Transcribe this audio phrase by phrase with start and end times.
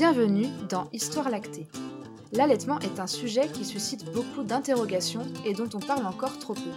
[0.00, 1.68] Bienvenue dans Histoire lactée.
[2.32, 6.70] L'allaitement est un sujet qui suscite beaucoup d'interrogations et dont on parle encore trop peu.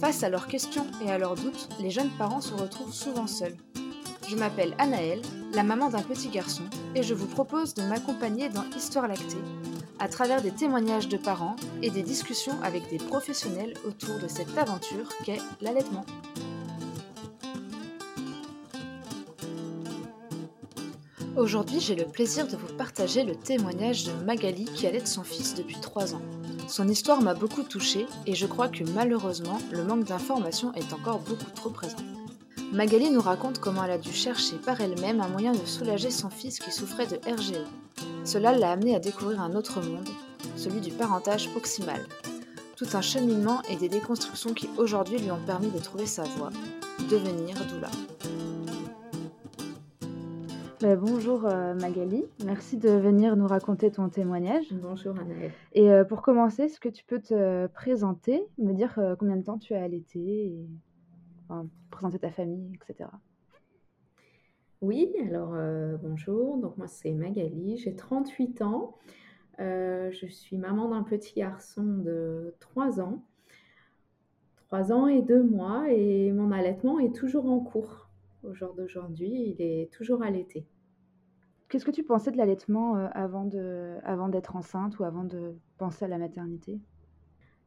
[0.00, 3.54] Face à leurs questions et à leurs doutes, les jeunes parents se retrouvent souvent seuls.
[4.28, 5.22] Je m'appelle Anaëlle,
[5.54, 6.64] la maman d'un petit garçon,
[6.96, 9.36] et je vous propose de m'accompagner dans Histoire lactée,
[10.00, 14.58] à travers des témoignages de parents et des discussions avec des professionnels autour de cette
[14.58, 16.04] aventure qu'est l'allaitement.
[21.34, 25.54] Aujourd'hui, j'ai le plaisir de vous partager le témoignage de Magali qui allait son fils
[25.54, 26.20] depuis 3 ans.
[26.68, 31.20] Son histoire m'a beaucoup touchée et je crois que malheureusement, le manque d'informations est encore
[31.20, 31.96] beaucoup trop présent.
[32.70, 36.28] Magali nous raconte comment elle a dû chercher par elle-même un moyen de soulager son
[36.28, 37.64] fils qui souffrait de RGE.
[38.24, 40.08] Cela l'a amené à découvrir un autre monde,
[40.56, 42.06] celui du parentage proximal.
[42.76, 46.50] Tout un cheminement et des déconstructions qui aujourd'hui lui ont permis de trouver sa voie,
[47.10, 47.90] devenir doula.
[50.82, 54.64] Bah, bonjour euh, Magali, merci de venir nous raconter ton témoignage.
[54.72, 55.52] Bonjour Anaëlle.
[55.74, 59.44] Et euh, pour commencer, est-ce que tu peux te présenter, me dire euh, combien de
[59.44, 60.66] temps tu as allaité, et,
[61.90, 63.08] présenter ta famille, etc.
[64.80, 65.54] Oui, alors
[66.02, 68.96] bonjour, donc moi c'est Magali, j'ai 38 ans,
[69.58, 73.22] je suis maman d'un petit garçon de 3 ans,
[74.66, 78.08] 3 ans et 2 mois, et mon allaitement est toujours en cours.
[78.42, 80.66] Au jour d'aujourd'hui, il est toujours allaité.
[81.72, 85.54] Qu'est-ce que tu pensais de l'allaitement euh, avant de, avant d'être enceinte ou avant de
[85.78, 86.78] penser à la maternité?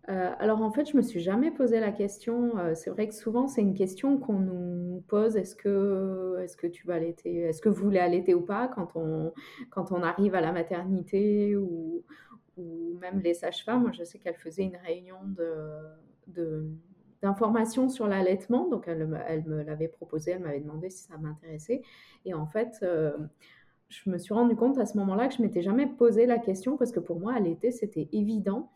[0.10, 2.56] Euh, alors en fait, je me suis jamais posé la question.
[2.60, 5.38] Euh, c'est vrai que souvent c'est une question qu'on nous pose.
[5.38, 8.96] Est-ce que, est-ce que tu vas allaiter Est-ce que vous voulez allaiter ou pas quand
[8.96, 9.34] on,
[9.72, 12.04] quand on arrive à la maternité ou,
[12.58, 13.82] ou même les sages-femmes?
[13.82, 15.18] Moi, je sais qu'elle faisait une réunion
[16.28, 16.70] de,
[17.24, 18.70] d'informations sur l'allaitement.
[18.70, 20.34] Donc elle, elle me l'avait proposé.
[20.34, 21.82] Elle m'avait demandé si ça m'intéressait.
[22.24, 22.86] Et en fait
[23.90, 26.78] je me suis rendu compte à ce moment-là que je m'étais jamais posé la question
[26.78, 28.72] parce que pour moi, à l'été, c'était évident.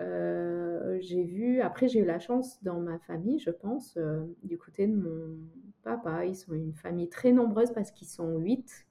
[0.00, 4.58] Euh, j'ai vu, après, j'ai eu la chance dans ma famille, je pense, euh, du
[4.58, 5.36] côté de mon
[5.82, 6.24] papa.
[6.26, 8.86] Ils sont une famille très nombreuse parce qu'ils sont huit,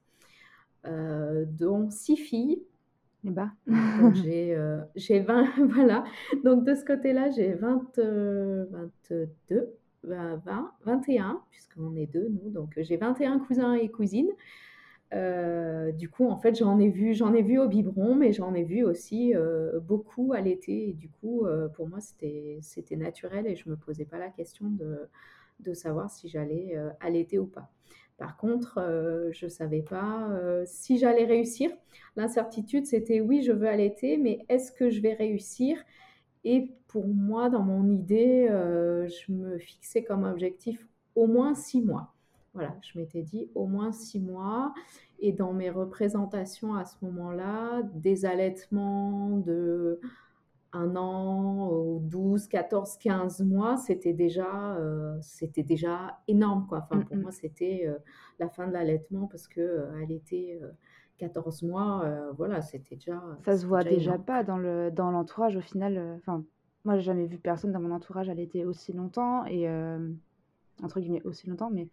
[0.85, 2.63] euh, dont six filles.
[3.23, 3.51] Et eh bah.
[4.13, 4.57] j'ai,
[4.95, 6.03] j'ai 20, voilà.
[6.43, 9.69] Donc de ce côté-là, j'ai 20, 22,
[10.03, 12.49] 20, 21, puisqu'on est deux, nous.
[12.49, 14.31] Donc j'ai 21 cousins et cousines.
[15.13, 18.53] Euh, du coup, en fait, j'en ai vu, j'en ai vu au biberon, mais j'en
[18.53, 20.89] ai vu aussi euh, beaucoup à l'été.
[20.89, 24.69] Et du coup, euh, pour moi, c'était, naturel et je me posais pas la question
[24.69, 25.09] de,
[25.59, 27.71] de savoir si j'allais allaiter ou pas.
[28.17, 28.79] Par contre,
[29.31, 30.29] je savais pas
[30.65, 31.71] si j'allais réussir.
[32.15, 35.77] L'incertitude, c'était oui, je veux allaiter, mais est-ce que je vais réussir?
[36.43, 40.85] Et pour moi, dans mon idée, je me fixais comme objectif
[41.15, 42.13] au moins six mois.
[42.53, 44.73] Voilà, je m'étais dit au moins six mois.
[45.19, 49.99] Et dans mes représentations à ce moment-là, des allaitements de
[50.73, 56.65] un an, ou 12, 14, 15 mois, c'était déjà, euh, c'était déjà énorme.
[56.67, 56.79] Quoi.
[56.89, 57.97] Enfin, pour moi, c'était euh,
[58.39, 60.59] la fin de l'allaitement parce que euh, était
[61.17, 63.21] 14 mois, voilà, c'était déjà.
[63.43, 66.17] Ça se voit déjà, pas dans, le, dans l'entourage au final.
[66.17, 66.43] Enfin,
[66.83, 69.69] moi, j'ai jamais vu personne dans mon entourage allaiter aussi longtemps et
[70.81, 71.89] entre guillemets aussi longtemps, mais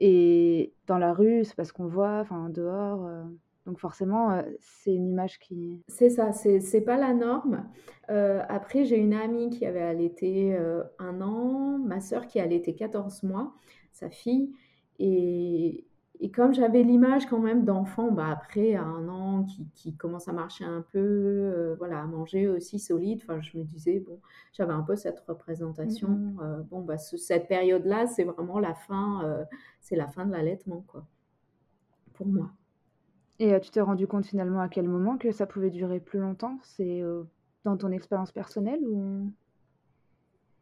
[0.00, 3.06] et dans la rue, c'est parce qu'on voit, enfin dehors.
[3.06, 3.22] Euh,
[3.66, 5.82] donc forcément, euh, c'est une image qui...
[5.88, 7.68] C'est ça, c'est, pas la norme.
[8.10, 10.56] Euh, après, j'ai une amie qui avait allaité
[10.98, 13.52] un an, ma sœur qui a allaité 14 mois,
[13.92, 14.52] sa fille.
[14.98, 15.84] Et,
[16.20, 20.28] et comme j'avais l'image quand même d'enfant, bah après, à un an, qui, qui commence
[20.28, 24.18] à marcher un peu, euh, voilà, à manger aussi solide, enfin, je me disais, bon,
[24.52, 26.36] j'avais un peu cette représentation.
[26.42, 29.44] Euh, bon, bah, cette période-là, c'est vraiment la fin, euh,
[29.80, 31.06] c'est la fin de l'allaitement, quoi,
[32.14, 32.50] pour moi.
[33.38, 36.58] Et tu t'es rendu compte finalement à quel moment que ça pouvait durer plus longtemps?
[36.64, 37.02] C'est
[37.64, 39.32] dans ton expérience personnelle ou?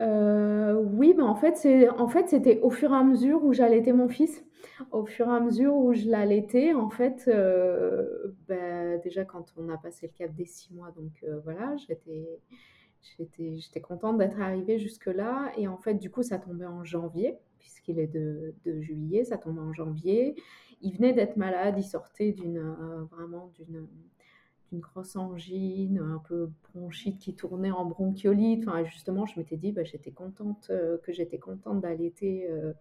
[0.03, 3.53] Euh, oui, mais en fait, c'est, en fait, c'était au fur et à mesure où
[3.53, 4.45] j'allaitais mon fils,
[4.91, 9.69] au fur et à mesure où je l'allaitais, en fait, euh, bah, déjà quand on
[9.71, 12.29] a passé le cap des six mois, donc euh, voilà, j'étais,
[13.19, 17.39] j'étais, j'étais contente d'être arrivée jusque-là, et en fait, du coup, ça tombait en janvier,
[17.59, 20.35] puisqu'il est de, de juillet, ça tombait en janvier.
[20.83, 22.61] Il venait d'être malade, il sortait d'une,
[23.11, 23.87] vraiment d'une
[24.71, 28.67] d'une grosse angine, un peu bronchite qui tournait en bronchiolite.
[28.67, 32.73] Enfin, justement, je m'étais dit, bah, j'étais contente, euh, que j'étais contente d'allaiter euh,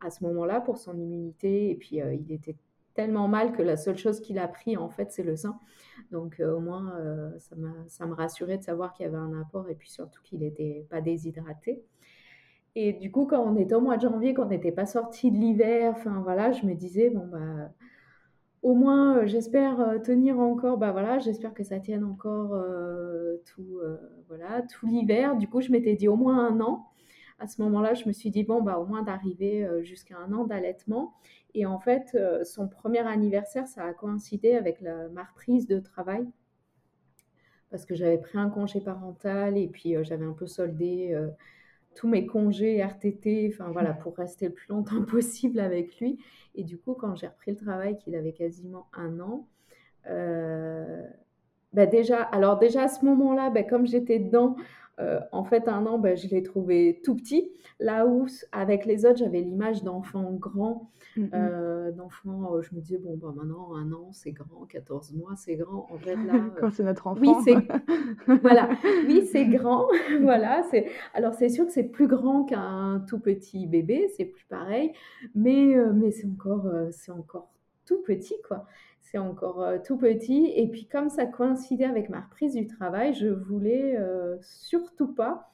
[0.00, 1.70] à ce moment-là pour son immunité.
[1.70, 2.56] Et puis, euh, il était
[2.94, 5.58] tellement mal que la seule chose qu'il a pris, en fait, c'est le sein.
[6.10, 6.92] Donc, au moins,
[7.38, 7.56] ça,
[7.86, 10.86] ça me rassurait de savoir qu'il y avait un apport et puis surtout qu'il n'était
[10.90, 11.82] pas déshydraté.
[12.74, 15.36] Et du coup, quand on était au mois de janvier, qu'on n'était pas sorti de
[15.36, 17.70] l'hiver, enfin voilà, je me disais, bon, bah
[18.62, 22.56] au moins, j'espère tenir encore, bah voilà, j'espère que ça tienne encore
[23.44, 23.80] tout,
[24.28, 25.36] voilà, tout l'hiver.
[25.36, 26.88] Du coup, je m'étais dit au moins un an.
[27.38, 30.44] À ce moment-là, je me suis dit, bon, bah, au moins d'arriver jusqu'à un an
[30.44, 31.14] d'allaitement.
[31.54, 36.26] Et en fait, son premier anniversaire, ça a coïncidé avec la, ma reprise de travail
[37.70, 41.18] parce que j'avais pris un congé parental et puis j'avais un peu soldé
[41.94, 46.18] tous mes congés RTT, enfin voilà, pour rester le plus longtemps possible avec lui.
[46.54, 49.46] Et du coup, quand j'ai repris le travail, qu'il avait quasiment un an,
[50.08, 51.02] euh,
[51.72, 54.56] bah déjà, alors déjà à ce moment-là, bah comme j'étais dedans,
[55.02, 57.50] euh, en fait, un an, bah, je l'ai trouvé tout petit.
[57.80, 62.98] Là où, avec les autres, j'avais l'image d'enfants grands, mmh euh, d'enfants, je me disais,
[62.98, 65.88] bon, bah, maintenant, un an, c'est grand, 14 mois, c'est grand.
[65.90, 66.34] En fait, là.
[66.60, 67.20] Quand c'est notre enfant.
[67.20, 68.68] Oui, c'est voilà.
[69.06, 69.88] oui, c'est grand.
[70.22, 70.62] voilà.
[70.70, 70.86] C'est...
[71.14, 74.92] Alors, c'est sûr que c'est plus grand qu'un tout petit bébé, c'est plus pareil.
[75.34, 77.50] Mais, mais c'est encore, c'est encore
[77.84, 78.66] tout petit, quoi
[79.12, 80.52] c'est encore euh, tout petit.
[80.56, 85.50] Et puis comme ça coïncidait avec ma reprise du travail, je voulais euh, surtout pas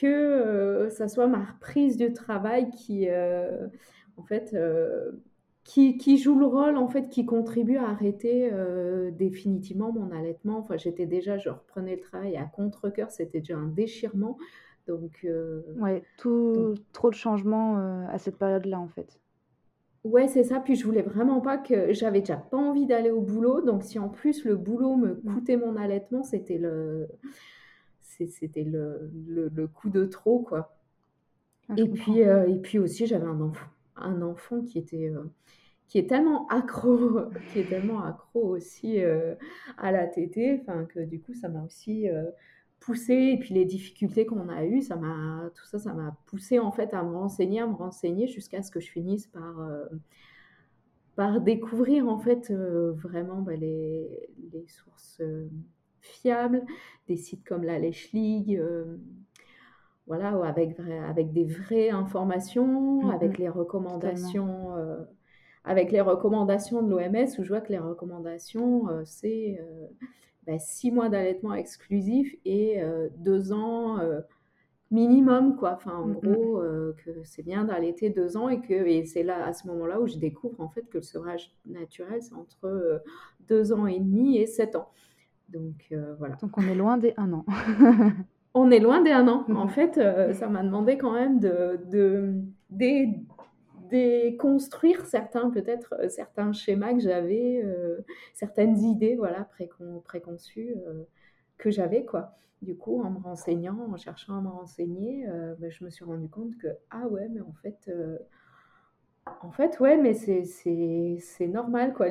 [0.00, 3.08] que euh, ça soit ma reprise du travail qui,
[4.16, 4.56] en fait,
[5.64, 8.50] qui, qui, joue le rôle, en fait, qui contribue à arrêter
[9.12, 10.58] définitivement mon allaitement.
[10.58, 14.38] Enfin, j'étais déjà, je reprenais le travail à contre-coeur, c'était déjà un déchirement.
[14.88, 15.26] Donc,
[15.76, 17.76] ouais, tout, trop de changements
[18.08, 19.20] à cette période-là, en fait.
[20.06, 20.60] Ouais, c'est ça.
[20.60, 23.60] Puis je voulais vraiment pas que j'avais déjà pas envie d'aller au boulot.
[23.60, 25.34] Donc si en plus le boulot me mmh.
[25.34, 27.08] coûtait mon allaitement, c'était le
[28.02, 29.10] c'était le,
[29.52, 30.76] le, coup de trop quoi.
[31.68, 33.66] Ah, et puis euh, et puis aussi j'avais un enfant
[33.96, 35.24] un enfant qui était euh,
[35.88, 39.34] qui est tellement accro qui est tellement accro aussi euh,
[39.76, 42.08] à la tétée enfin que du coup ça m'a aussi
[42.80, 46.58] poussé et puis les difficultés qu'on a eues, ça m'a tout ça, ça m'a poussé
[46.58, 49.84] en fait à me renseigner, à me renseigner jusqu'à ce que je finisse par euh,
[51.14, 55.48] par découvrir en fait euh, vraiment bah, les, les, sources euh,
[56.00, 56.64] fiables,
[57.08, 58.62] des sites comme la Lèche League,
[60.06, 60.78] voilà, avec
[61.08, 64.72] avec des vraies informations, mmh avec les recommandations.
[65.64, 69.58] avec les recommandations de l'OMS, où je vois que les recommandations, c'est
[70.46, 74.20] bah, six mois d'allaitement exclusif et euh, deux ans euh,
[74.92, 75.72] minimum, quoi.
[75.72, 76.20] Enfin, en mmh, mmh.
[76.20, 79.66] gros, euh, que c'est bien d'allaiter deux ans et que et c'est là, à ce
[79.66, 83.02] moment-là, où je découvre en fait que le sevrage naturel, c'est entre
[83.48, 84.88] deux ans et demi et sept ans.
[85.48, 86.36] Donc, voilà.
[86.36, 87.44] Donc, on est loin des un an.
[88.54, 89.44] on est loin des un an.
[89.54, 89.94] En fait,
[90.34, 91.80] ça m'a demandé quand même de,
[92.70, 93.06] de,
[93.88, 97.98] déconstruire certains peut-être euh, certains schémas que j'avais, euh,
[98.34, 99.48] certaines idées voilà
[100.04, 101.04] préconçues euh,
[101.58, 102.32] que j'avais quoi.
[102.62, 105.26] Du coup, en me renseignant, en cherchant à me renseigner,
[105.58, 107.90] ben, je me suis rendu compte que ah ouais, mais en fait
[109.42, 112.06] en fait, ouais, mais c'est normal, quoi.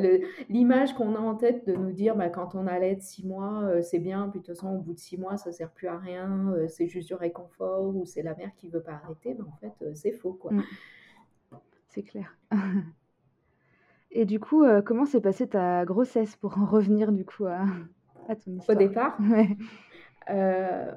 [0.50, 3.82] L'image qu'on a en tête de nous dire, bah, quand on allait de six mois,
[3.82, 5.98] c'est bien, puis de toute façon, au bout de six mois, ça sert plus à
[5.98, 9.56] rien, c'est juste du réconfort, ou c'est la mère qui veut pas arrêter, mais en
[9.60, 10.54] fait, c'est faux, quoi.
[10.54, 10.64] Mmh
[11.96, 12.38] c'est clair.
[14.12, 17.66] Et du coup, euh, comment s'est passée ta grossesse pour en revenir du coup à,
[18.28, 18.78] ton histoire?
[18.78, 19.18] Au départ,
[20.30, 20.92] euh,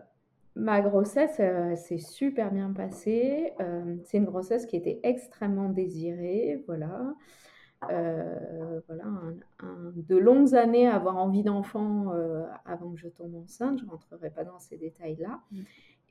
[0.55, 3.53] ma grossesse euh, s'est super bien passée.
[4.05, 7.15] c'est une grossesse qui était extrêmement désirée, voilà.
[7.81, 9.07] voilà,
[9.63, 12.13] de longues années à avoir envie d'enfant
[12.65, 13.81] avant que je tombe enceinte.
[13.81, 15.41] Je ne rentrerai pas dans ces détails-là.
[15.51, 15.61] Mmh.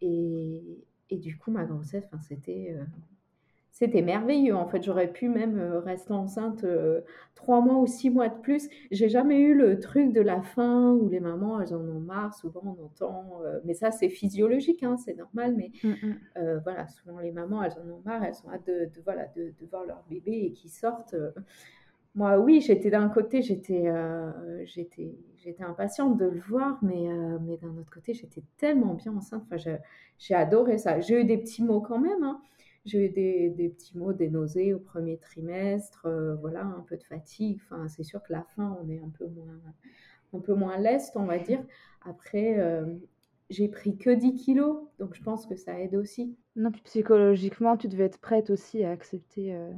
[0.02, 2.76] Et, et, du coup, ma grossesse, c'était
[3.78, 4.56] c'était merveilleux.
[4.56, 7.02] En fait, j'aurais pu même euh, rester enceinte euh,
[7.36, 8.70] trois mois ou six mois de plus.
[8.90, 12.34] J'ai jamais eu le truc de la faim où les mamans, elles en ont marre.
[12.34, 15.54] Souvent, on entend, euh, mais ça, c'est physiologique, hein, c'est normal.
[15.56, 16.60] Mais mmh, mmh.
[16.64, 18.24] voilà, souvent, les mamans, elles en ont marre.
[18.24, 21.16] Elles sont hâte de, voilà, de, voir leur bébé et qui sortent.
[22.16, 23.94] Moi, oui, j'étais d'un côté, j'étais,
[24.66, 27.06] j'étais, j'étais impatiente de le voir, mais,
[27.46, 29.44] mais d'un autre côté, j'étais tellement bien enceinte.
[29.52, 29.78] Enfin,
[30.18, 31.00] j'ai adoré ça.
[31.00, 32.24] J'ai eu des petits mots quand même.
[32.24, 32.42] Hein.
[32.88, 37.04] J'ai eu des, petits mots, des nausées au premier trimestre, euh, voilà, un peu de
[37.04, 37.60] fatigue.
[37.66, 39.60] Enfin, c'est sûr que la fin, on est un peu moins,
[40.34, 41.62] un peu moins leste, on va dire.
[42.06, 42.86] Après, euh,
[43.50, 46.34] j'ai pris que 10 kilos, donc je pense que ça aide aussi.
[46.56, 49.70] Non, puis psychologiquement, tu devais être prête aussi à accepter euh,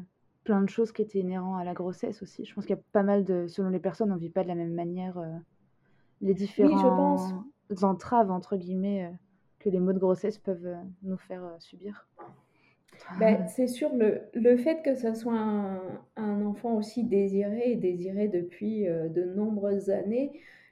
[0.43, 2.45] plein de choses qui étaient inhérentes à la grossesse aussi.
[2.45, 4.43] Je pense qu'il y a pas mal de, selon les personnes, on ne vit pas
[4.43, 5.19] de la même manière
[6.21, 7.25] les différents oui,
[7.69, 7.83] je pense.
[7.83, 9.11] entraves, entre guillemets,
[9.57, 12.05] que les maux de grossesse peuvent nous faire subir.
[13.19, 15.81] Ben, c'est sûr, le, le, fait que ce soit un,
[16.15, 20.31] un, enfant aussi désiré et désiré depuis euh, de nombreuses années,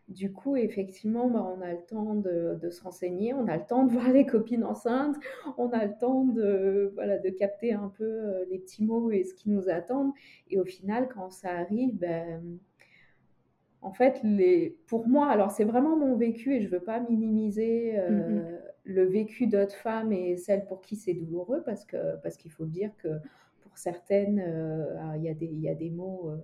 [0.10, 3.66] Du coup, effectivement, bah, on a le temps de, de se renseigner, on a le
[3.66, 5.18] temps de voir les copines enceintes,
[5.58, 9.24] on a le temps de, voilà, de capter un peu euh, les petits mots et
[9.24, 10.14] ce qui nous attend.
[10.50, 12.60] Et au final, quand ça arrive, ben,
[13.82, 17.00] en fait, les, pour moi, alors c'est vraiment mon vécu et je ne veux pas
[17.00, 18.60] minimiser euh, Mhm.
[18.88, 22.65] Le vécu d'autres femmes et celles pour qui c'est douloureux parce que parce qu'il faut
[22.65, 23.10] dire que
[23.62, 26.32] pour certaines, euh, ah, il y a des, y a des mots.
[26.32, 26.38] euh,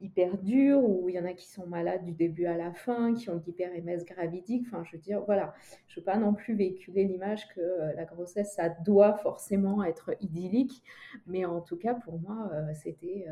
[0.00, 3.14] hyper dur, ou il y en a qui sont malades du début à la fin,
[3.14, 4.66] qui ont de l'hyper-MS gravidique.
[4.66, 5.54] Enfin, je veux dire, voilà,
[5.86, 9.82] je ne veux pas non plus véhiculer l'image que euh, la grossesse, ça doit forcément
[9.84, 10.82] être idyllique,
[11.26, 13.26] mais en tout cas, pour moi, c'était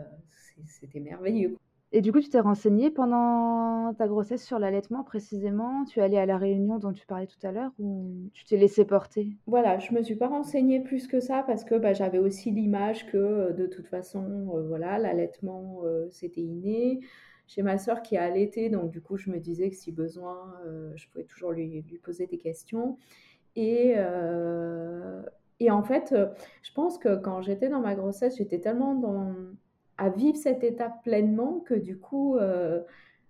[0.66, 1.58] c'était merveilleux.
[1.94, 5.84] Et du coup, tu t'es renseignée pendant ta grossesse sur l'allaitement précisément?
[5.84, 8.56] Tu es allée à la réunion dont tu parlais tout à l'heure ou tu t'es
[8.56, 9.36] laissée porter?
[9.46, 13.06] Voilà, je me suis pas renseignée plus que ça parce que bah, j'avais aussi l'image
[13.06, 14.24] que euh, de toute façon,
[14.56, 17.00] euh, voilà, l'allaitement, euh, c'était inné.
[17.46, 20.54] J'ai ma sœur qui a allaité, donc du coup, je me disais que si besoin,
[20.64, 22.96] euh, je pouvais toujours lui, poser des questions.
[23.54, 23.94] Et,
[25.70, 26.14] en fait,
[26.62, 29.34] je pense que quand j'étais dans ma grossesse, j'étais tellement dans,
[30.02, 32.80] à vivre cette étape pleinement que du coup, euh,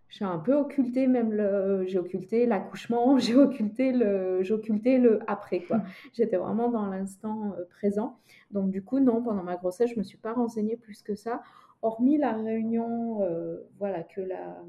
[0.08, 5.20] j'ai un peu occulté même le, j'ai occulté l'accouchement, j'ai occulté le, j'ai occulté le
[5.26, 5.82] après quoi.
[6.12, 8.18] J'étais vraiment dans l'instant euh, présent.
[8.50, 11.42] Donc du coup, non, pendant ma grossesse, je me suis pas renseignée plus que ça,
[11.82, 14.62] hormis la réunion, euh, voilà, que la,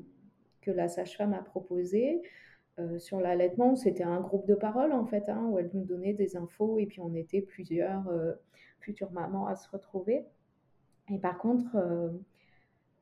[0.62, 2.22] que la sage-femme a proposée.
[2.80, 6.14] Euh, sur l'allaitement, c'était un groupe de parole en fait, hein, où elle nous donnait
[6.14, 8.34] des infos et puis on était plusieurs euh,
[8.80, 10.26] futures mamans à se retrouver.
[11.10, 12.10] Et par contre, euh,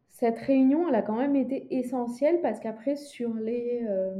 [0.09, 4.15] cette réunion, elle a quand même été essentielle parce qu'après, sur les euh,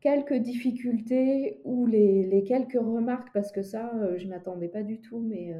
[0.00, 4.82] quelques difficultés ou les, les, quelques remarques, parce que ça, euh, je ne m'attendais pas
[4.82, 5.54] du tout, mais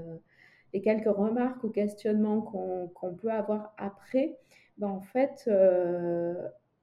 [0.72, 4.36] les quelques remarques ou questionnements qu'on peut avoir après,
[4.78, 5.48] ben en fait,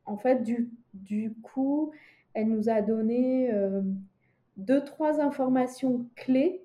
[0.05, 1.91] en fait du, du coup,
[2.33, 3.51] elle nous a donné
[4.55, 6.63] deux, trois informations clés,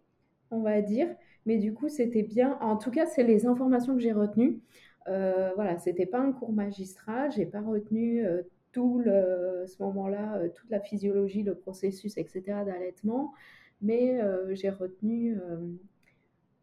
[0.53, 1.09] on va dire,
[1.47, 2.59] mais du coup, c'était bien.
[2.61, 4.61] En tout cas, c'est les informations que j'ai retenues.
[5.09, 10.37] Euh, voilà, c'était pas un cours magistral, j'ai pas retenu euh, tout le, ce moment-là,
[10.39, 12.65] euh, toute la physiologie, le processus, etc.
[12.65, 13.33] d'allaitement,
[13.81, 15.37] mais euh, j'ai retenu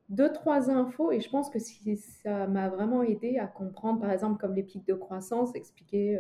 [0.10, 4.12] deux, trois infos et je pense que si ça m'a vraiment aidé à comprendre, par
[4.12, 6.20] exemple, comme les pics de croissance, expliquer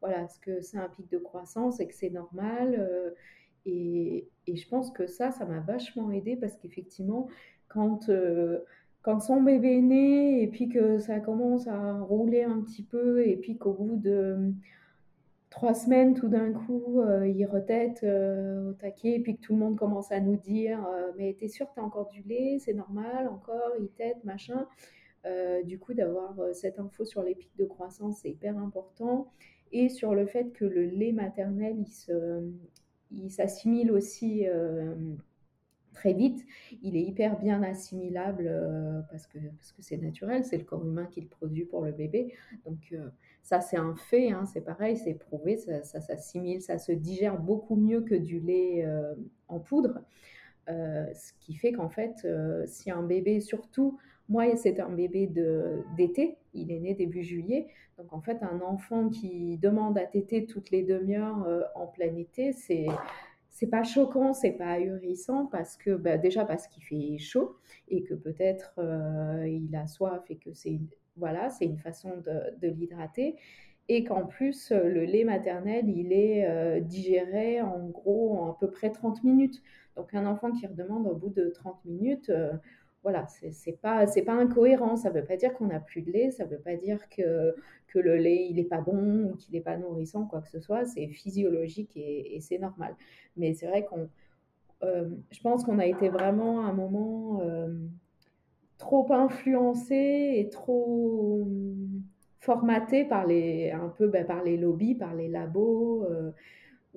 [0.00, 3.14] voilà, ce que c'est un pic de croissance et que c'est normal.
[3.64, 7.28] et, et je pense que ça, ça m'a vachement aidé parce qu'effectivement,
[7.68, 8.58] quand, euh,
[9.02, 13.26] quand son bébé est né et puis que ça commence à rouler un petit peu
[13.26, 14.52] et puis qu'au bout de
[15.50, 19.54] trois semaines, tout d'un coup, euh, il retète euh, au taquet, et puis que tout
[19.54, 22.58] le monde commence à nous dire euh, Mais t'es sûr t'as encore du lait?
[22.60, 24.66] C'est normal, encore, il tète, machin.
[25.24, 29.32] Euh, du coup, d'avoir euh, cette info sur les pics de croissance, c'est hyper important.
[29.72, 32.42] Et sur le fait que le lait maternel, il se,
[33.10, 34.94] il s'assimile aussi euh,
[35.96, 36.46] très vite.
[36.82, 40.86] Il est hyper bien assimilable euh, parce que parce que c'est naturel, c'est le corps
[40.86, 42.34] humain qui le produit pour le bébé.
[42.64, 43.08] Donc euh,
[43.42, 47.38] ça c'est un fait, hein, c'est pareil, c'est prouvé, ça, ça s'assimile, ça se digère
[47.38, 49.14] beaucoup mieux que du lait euh,
[49.48, 50.00] en poudre.
[50.68, 52.26] Ce qui fait qu'en fait,
[52.66, 55.30] si un bébé, surtout, moi c'est un bébé
[55.96, 60.44] d'été, il est né début juillet, donc en fait un enfant qui demande à téter
[60.44, 62.88] toutes les demi-heures en plein été, c'est
[63.56, 67.56] c'est pas choquant, c'est pas ahurissant parce que bah, déjà parce qu'il fait chaud
[67.88, 70.78] et que peut-être euh, il a soif et que c'est
[71.16, 72.12] voilà, c'est une façon
[72.60, 73.34] de, l'hydrater
[73.88, 78.58] et qu'en plus euh, le lait maternel il est euh, digéré en gros en à
[78.60, 79.62] peu près 30 minutes.
[79.96, 82.30] Donc un enfant qui redemande au bout de 30 minutes,
[83.06, 84.96] voilà, c'est pas pas incohérent.
[84.96, 87.54] Ça veut pas dire qu'on n'a plus de lait, ça veut pas dire que
[87.86, 90.58] que le lait il est pas bon ou qu'il est pas nourrissant quoi que ce
[90.58, 90.84] soit.
[90.86, 92.96] C'est physiologique et, c'est normal.
[93.36, 94.08] Mais c'est vrai qu'on,
[94.82, 97.68] euh, je pense qu'on a été vraiment à un moment euh,
[98.76, 101.46] trop influencé et trop
[102.40, 106.32] formaté par les, un peu ben, par les lobbies, par les labos, euh,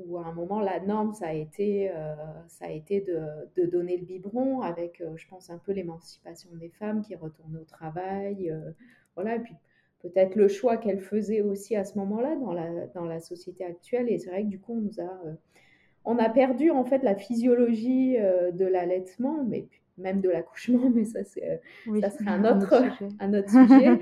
[0.06, 2.16] où à un moment la norme ça a été, euh,
[2.48, 3.20] ça a été de,
[3.56, 7.60] de donner le biberon avec, euh, je pense, un peu l'émancipation des femmes qui retournaient
[7.60, 8.72] au travail, euh,
[9.16, 9.56] voilà, et puis
[10.02, 14.10] peut-être le choix qu'elles faisaient aussi à ce moment-là dans la, dans la société actuelle.
[14.10, 15.22] Et c'est vrai que du coup, on nous a,
[16.06, 21.24] on a perdu en fait la physiologie de l'allaitement, mais même de l'accouchement, mais ça,
[21.26, 23.10] c'est, Oui, ça serait un un autre, autre sujet.
[23.20, 24.00] un autre sujet.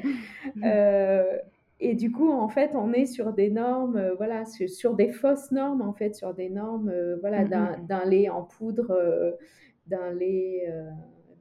[1.81, 4.95] Euh, et du coup, en fait, on est sur des normes, euh, voilà, sur, sur
[4.95, 7.49] des fausses normes, en fait, sur des normes, euh, voilà, Mhm.
[7.49, 9.31] d'un d'un lait en poudre, euh,
[9.87, 10.89] d'un lait, euh,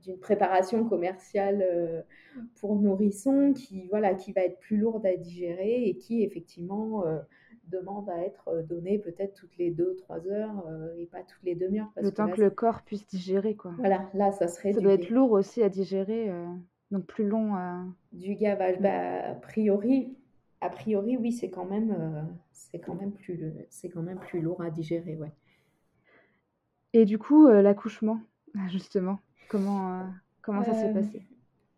[0.02, 2.02] d'une préparation commerciale euh,
[2.61, 7.19] pour nourrissons qui, voilà, qui va être plus lourde à digérer et qui, effectivement, euh,
[7.69, 10.64] demande à être donné peut-être toutes les 2-3 heures
[10.97, 11.90] et pas toutes les demi-heures.
[12.00, 13.73] Le temps que, le corps puisse digérer, quoi.
[13.78, 14.73] Voilà, là, ça serait.
[14.73, 16.31] Ça doit être lourd aussi à digérer,
[16.93, 17.83] donc plus long à.
[18.12, 20.16] Du gavage, bah, a priori,
[20.67, 24.63] a priori, oui, c'est quand même, c'est quand même plus, c'est quand même plus lourd
[24.63, 25.33] à digérer, ouais.
[26.93, 28.21] Et du coup, l'accouchement,
[28.69, 29.19] justement,
[29.49, 30.05] comment,
[30.43, 31.27] comment ça s'est passé?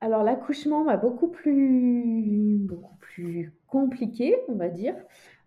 [0.00, 4.94] alors l'accouchement va beaucoup plus, beaucoup plus compliqué, on va dire.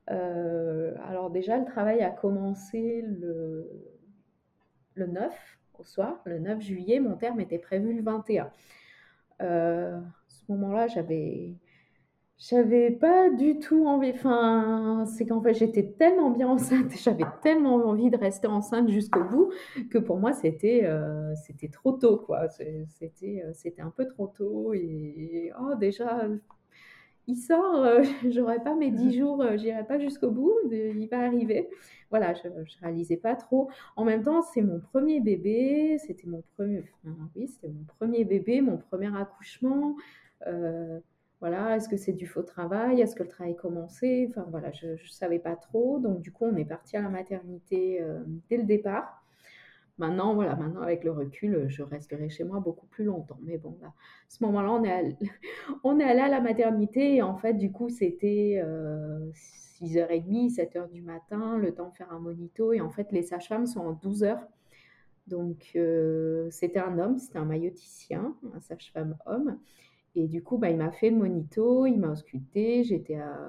[0.10, 3.70] Euh, alors déjà, le travail a commencé le,
[4.96, 5.34] le 9
[5.80, 7.00] au soir, le 9 juillet.
[7.00, 8.52] Mon terme était prévu le 21.
[9.42, 11.56] Euh, à ce moment-là, j'avais
[12.50, 14.12] j'avais pas du tout envie.
[14.12, 19.24] Enfin, c'est qu'en fait, j'étais tellement bien enceinte, j'avais tellement envie de rester enceinte jusqu'au
[19.24, 19.52] bout
[19.90, 22.50] que pour moi, c'était euh, c'était trop tôt, quoi.
[22.50, 26.28] C'était euh, c'était un peu trop tôt et oh déjà.
[27.28, 31.70] Il sort, euh, j'aurais pas mes 10 jours, j'irai pas jusqu'au bout, il va arriver.
[32.10, 33.70] Voilà, je, je réalisais pas trop.
[33.96, 36.84] En même temps, c'est mon premier bébé, c'était mon premier,
[37.36, 39.96] oui, c'était mon premier bébé, mon premier accouchement.
[41.42, 43.02] Voilà, est-ce que c'est du faux travail?
[43.02, 46.00] Est-ce que le travail commençait Enfin voilà, je ne savais pas trop.
[46.00, 48.20] Donc du coup, on est parti à la maternité euh,
[48.50, 49.24] dès le départ.
[49.98, 53.40] Maintenant, voilà, maintenant avec le recul, je resterai chez moi beaucoup plus longtemps.
[53.44, 53.94] Mais bon, là, à
[54.30, 55.18] ce moment-là, on est, allé,
[55.84, 58.64] on est allé à la maternité et en fait, du coup, c'était
[59.82, 62.74] 6h30, 7h du matin, le temps de faire un monito.
[62.74, 64.40] Et en fait, les sages-femmes sont en 12h.
[65.28, 69.58] Donc, euh, c'était un homme, c'était un mailloticien, un sage-femme homme.
[70.15, 73.39] Et du coup, bah, il m'a fait le monito, il m'a ausculté, j'étais à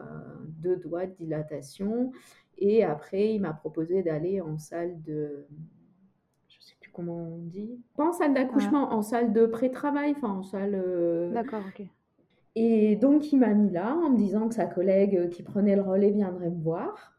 [0.47, 2.13] deux doigts de dilatation.
[2.59, 5.47] Et après, il m'a proposé d'aller en salle de.
[6.49, 7.81] Je ne sais plus comment on dit.
[7.97, 10.75] Pas en salle d'accouchement, en salle de pré-travail, enfin en salle.
[10.75, 11.85] Euh, D'accord, ok.
[12.55, 15.83] Et donc, il m'a mis là en me disant que sa collègue qui prenait le
[15.83, 17.17] relais viendrait me voir.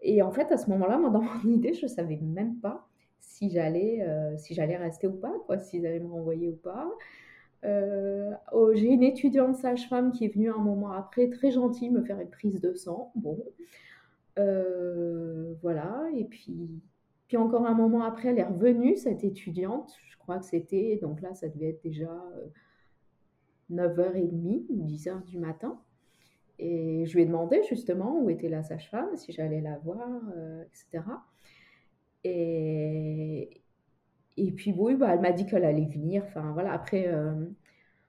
[0.00, 2.88] Et en fait, à ce moment-là, moi, dans mon idée, je ne savais même pas
[3.18, 6.88] si j'allais euh, si j'allais rester ou pas, quoi, s'ils allaient me renvoyer ou pas.
[7.64, 8.32] Euh,
[8.74, 12.30] j'ai une étudiante sage-femme qui est venue un moment après, très gentille, me faire une
[12.30, 13.12] prise de sang.
[13.14, 13.38] Bon,
[14.38, 16.08] euh, voilà.
[16.14, 16.82] Et puis,
[17.26, 19.92] puis encore un moment après, elle est revenue, cette étudiante.
[20.08, 22.14] Je crois que c'était, donc là, ça devait être déjà
[23.70, 25.80] 9h30 ou 10h du matin.
[26.58, 30.64] Et je lui ai demandé justement où était la sage-femme, si j'allais la voir, euh,
[30.64, 31.04] etc.
[32.24, 33.62] Et,
[34.38, 36.22] et puis oui, bah, elle m'a dit qu'elle allait venir.
[36.26, 37.34] Enfin voilà, après, euh,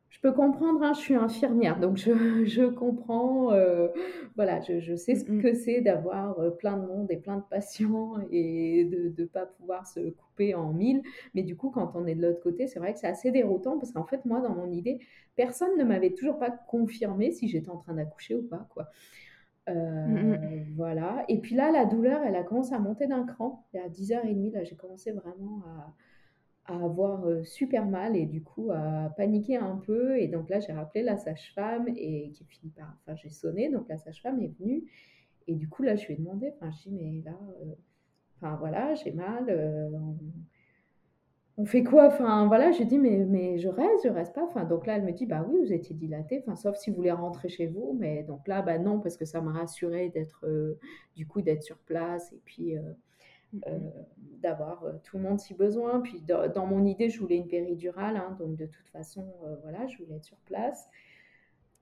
[0.09, 2.11] je peux comprendre, hein, je suis infirmière, donc je,
[2.45, 3.87] je comprends, euh,
[4.35, 7.43] voilà, je, je, sais ce que c'est d'avoir euh, plein de monde et plein de
[7.49, 11.01] patients et de ne pas pouvoir se couper en mille.
[11.33, 13.77] Mais du coup, quand on est de l'autre côté, c'est vrai que c'est assez déroutant
[13.79, 14.99] parce qu'en fait, moi, dans mon idée,
[15.35, 18.89] personne ne m'avait toujours pas confirmé si j'étais en train d'accoucher ou pas, quoi.
[20.75, 21.25] Voilà.
[21.27, 23.67] Et puis là, la douleur, elle a commencé à monter d'un cran.
[23.73, 25.93] Et à 10h30, là, j'ai commencé vraiment à,
[26.69, 30.17] à avoir super mal et du coup à paniquer un peu.
[30.19, 32.95] Et donc là, j'ai rappelé la sage-femme et qui finit par.
[33.01, 34.83] Enfin, j'ai sonné, donc la sage-femme est venue.
[35.47, 37.37] Et du coup, là, je lui ai demandé, enfin, je dis, mais là,
[38.37, 39.45] enfin voilà, j'ai mal.
[41.57, 42.07] on, fait quoi?
[42.07, 44.43] Enfin voilà, j'ai dit, mais, mais je reste, je reste pas.
[44.43, 46.95] Enfin, donc là, elle me dit, bah oui, vous étiez dilatée, enfin, sauf si vous
[46.95, 47.97] voulez rentrer chez vous.
[47.99, 50.45] Mais donc là, bah non, parce que ça m'a rassuré d'être,
[51.15, 52.31] du coup, d'être sur place.
[52.33, 52.75] Et puis.
[53.65, 53.79] Euh,
[54.41, 55.99] d'avoir euh, tout le monde si besoin.
[55.99, 59.85] Puis dans, mon idée, je voulais une péridurale, hein, donc de toute façon, euh, voilà,
[59.87, 60.87] je voulais être sur place.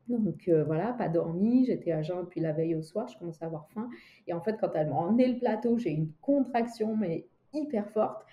[0.08, 3.48] Donc voilà, pas dormi, j'étais à jeun depuis la veille au soir, je commençais à
[3.48, 3.90] avoir faim.
[4.26, 7.92] Et en fait, quand elle m'a emmené le plateau, j'ai eu une contraction, mais hyper
[7.92, 8.26] forte.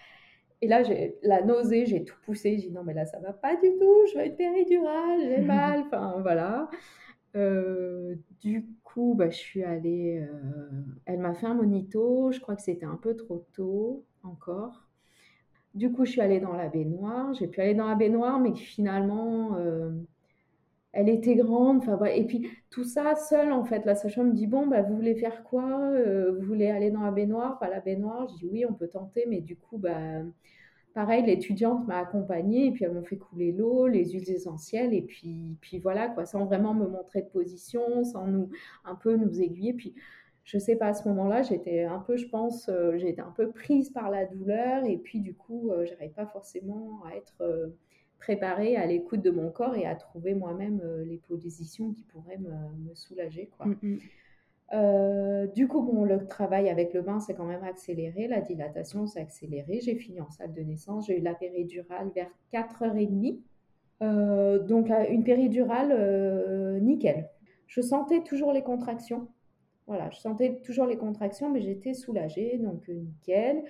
[0.63, 2.59] Et là, j'ai la nausée, j'ai tout poussé.
[2.59, 5.41] J'ai dit non, mais là, ça va pas du tout, je veux une péridurale, j'ai
[5.43, 5.81] mal.
[5.81, 6.71] Enfin, voilà.
[8.41, 8.67] Du
[9.15, 10.21] bah, je suis allée.
[10.21, 10.71] Euh,
[11.07, 12.31] elle m'a fait un monito.
[12.33, 14.89] Je crois que c'était un peu trop tôt encore.
[15.75, 17.35] Du coup, je suis allée dans la baignoire.
[17.35, 19.91] J'ai pu aller dans la baignoire, mais finalement, euh,
[20.93, 21.79] elle était grande.
[21.89, 23.85] Enfin, Et puis, tout ça seul, en fait.
[23.85, 25.65] La sage-femme me dit Bon, bah, vous voulez faire quoi?
[25.93, 27.59] Euh, Vous voulez aller dans la baignoire?
[27.59, 28.29] Pas la baignoire?
[28.29, 29.99] Je dis Oui, on peut tenter, mais du coup, bah
[30.95, 35.03] pareil, l'étudiante m'a accompagnée et puis elles m'ont fait couler l'eau, les huiles essentielles et
[35.03, 38.49] puis, puis voilà, quoi, sans vraiment me montrer de position, sans nous
[38.85, 39.75] un peu nous aiguiller.
[39.75, 39.95] Puis
[40.45, 43.51] je sais pas, à ce moment-là, j'étais un peu, je pense, euh, j'étais un peu
[43.51, 47.69] prise par la douleur et puis du coup, euh, j'arrivais pas forcément à être euh,
[48.19, 52.95] préparée à l'écoute de mon corps et à trouver moi-même les positions qui pourraient me,
[52.95, 53.67] soulager, quoi.
[53.67, 53.99] Mmh, mmh.
[54.73, 59.07] Euh, du coup, bon, le travail avec le bain s'est quand même accéléré, la dilatation
[59.07, 59.81] s'est accélérée.
[59.81, 63.41] J'ai fini en salle de naissance, j'ai eu la péridurale vers 4h30.
[64.03, 67.29] Euh, donc, une péridurale euh, nickel.
[67.67, 69.29] Je sentais toujours les contractions.
[69.87, 73.65] voilà, je sentais toujours les contractions, mais j'étais soulagée, donc nickel.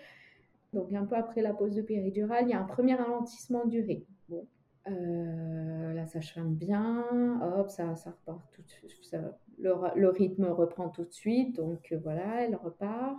[0.72, 3.82] Donc un peu après la pause de péridurale, il y a un premier ralentissement du
[4.86, 7.04] la sage-femme bien,
[7.56, 9.16] hop, ça, ça repart tout de suite,
[9.58, 13.16] le, rythme reprend tout de suite, donc voilà, elle repart.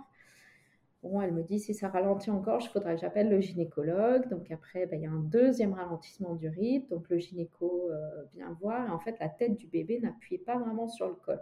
[1.02, 4.28] Bon, elle me dit si ça ralentit encore, il faudrait que j'appelle le gynécologue.
[4.28, 6.88] Donc après, ben, il y a un deuxième ralentissement du rythme.
[6.88, 8.88] Donc le gynéco euh, vient voir.
[8.88, 11.40] Et en fait, la tête du bébé n'appuyait pas vraiment sur le col.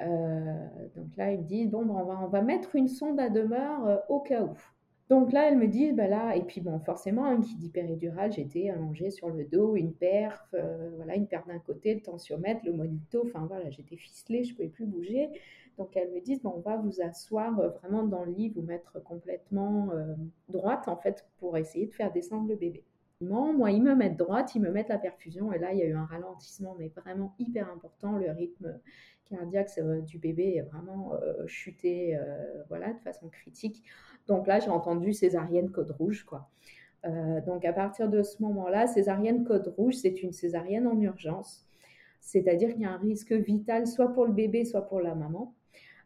[0.00, 3.20] Euh, donc là, ils me disent bon, ben, on, va, on va mettre une sonde
[3.20, 4.56] à demeure euh, au cas où.
[5.08, 8.32] Donc là, elle me dit, bah là, et puis bon, forcément, hein, qui dit péridurale,
[8.32, 10.52] j'étais allongée sur le dos, une perf,
[10.96, 14.56] voilà, une perf d'un côté, le tensiomètre, le monito, enfin voilà, j'étais ficelée, je ne
[14.56, 15.30] pouvais plus bouger.
[15.78, 19.02] Donc elles me disent, on va vous asseoir euh, vraiment dans le lit, vous mettre
[19.02, 20.14] complètement euh,
[20.48, 22.84] droite en fait pour essayer de faire descendre le bébé.
[23.20, 25.86] Moi, ils me mettent droite, ils me mettent la perfusion et là, il y a
[25.86, 28.18] eu un ralentissement, mais vraiment hyper important.
[28.18, 28.78] Le rythme
[29.24, 31.12] cardiaque euh, du bébé est vraiment
[31.46, 32.18] chuté
[32.68, 33.82] voilà, de façon critique.
[34.26, 36.24] Donc là, j'ai entendu césarienne code rouge.
[36.24, 36.50] quoi.
[37.46, 41.66] donc à partir de ce moment-là, césarienne code rouge, c'est une césarienne en urgence.
[42.26, 45.54] C'est-à-dire qu'il y a un risque vital soit pour le bébé, soit pour la maman.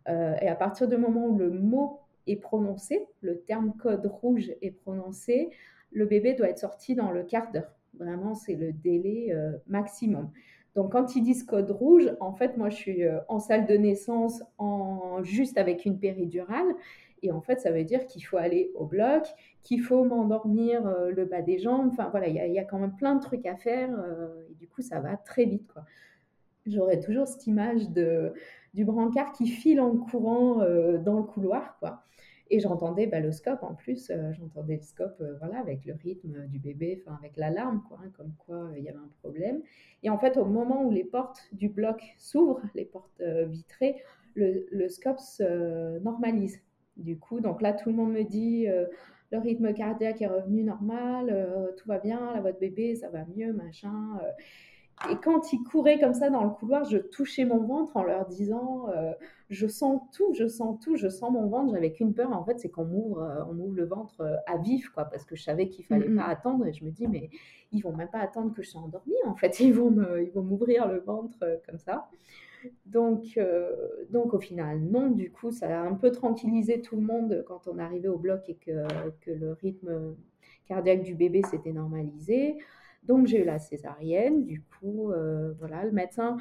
[0.09, 4.53] Euh, et à partir du moment où le mot est prononcé, le terme code rouge
[4.61, 5.49] est prononcé,
[5.93, 7.75] le bébé doit être sorti dans le quart d'heure.
[7.99, 10.31] Vraiment, c'est le délai euh, maximum.
[10.77, 13.75] Donc, quand ils disent code rouge, en fait, moi, je suis euh, en salle de
[13.75, 16.75] naissance, en, juste avec une péridurale.
[17.23, 19.25] Et en fait, ça veut dire qu'il faut aller au bloc,
[19.63, 21.91] qu'il faut m'endormir le bas des jambes.
[21.93, 23.91] Enfin, voilà, il y, a quand même plein de trucs à faire.
[24.49, 25.85] et du coup, ça va très vite, quoi.
[26.67, 28.33] J'aurais toujours cette image de,
[28.75, 32.05] du brancard qui file en courant euh, dans le couloir, quoi.
[32.53, 35.95] Et j'entendais bah, le scope en plus, euh, j'entendais le scope euh, voilà, avec le
[35.95, 39.63] rythme du bébé, enfin avec l'alarme, quoi, hein, comme quoi il y avait un problème.
[40.03, 44.03] Et en fait, au moment où les portes du bloc s'ouvrent, les portes vitrées,
[44.35, 46.61] le, le, scope se normalise.
[46.97, 51.73] Du coup, donc là, tout le monde me dit le rythme cardiaque est revenu normal,
[51.77, 54.19] tout va bien, là, votre bébé, ça va mieux, machin.
[55.09, 58.27] Et quand ils couraient comme ça dans le couloir, je touchais mon ventre en leur
[58.27, 59.13] disant euh,
[59.49, 61.73] Je sens tout, je sens tout, je sens mon ventre.
[61.73, 64.59] J'avais qu'une peur, en fait, c'est qu'on m'ouvre, euh, on m'ouvre le ventre euh, à
[64.59, 66.67] vif, quoi, parce que je savais qu'il fallait pas attendre.
[66.67, 67.31] Et je me dis Mais
[67.73, 69.59] ils vont même pas attendre que je sois endormie, en fait.
[69.61, 72.11] Ils vont, m'ouvrir le ventre comme ça.
[72.85, 73.41] Donc,
[74.11, 75.09] donc, au final, non.
[75.09, 78.43] Du coup, ça a un peu tranquillisé tout le monde quand on arrivait au bloc
[78.49, 78.87] et que,
[79.23, 80.15] que le rythme
[80.67, 82.59] cardiaque du bébé s'était normalisé.
[83.05, 86.37] Donc j'ai eu la césarienne, du coup, euh, voilà, le médecin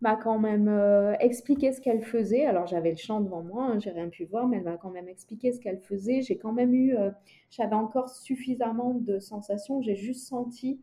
[0.00, 2.46] m'a quand même euh, expliqué ce qu'elle faisait.
[2.46, 4.90] Alors j'avais le champ devant moi, hein, j'ai rien pu voir, mais elle m'a quand
[4.90, 6.22] même expliqué ce qu'elle faisait.
[6.22, 7.10] J'ai quand même eu, euh,
[7.50, 9.82] j'avais encore suffisamment de sensations.
[9.82, 10.80] J'ai juste senti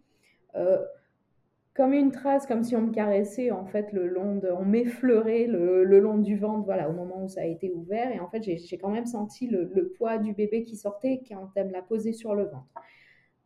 [1.75, 5.45] comme une trace, comme si on me caressait en fait le long de, on m'effleurait
[5.45, 8.11] le, long du ventre, voilà, au moment où ça a été ouvert.
[8.11, 11.51] Et en fait, j'ai quand même senti le, le, poids du bébé qui sortait quand
[11.53, 12.73] elle me l'a posé sur le ventre.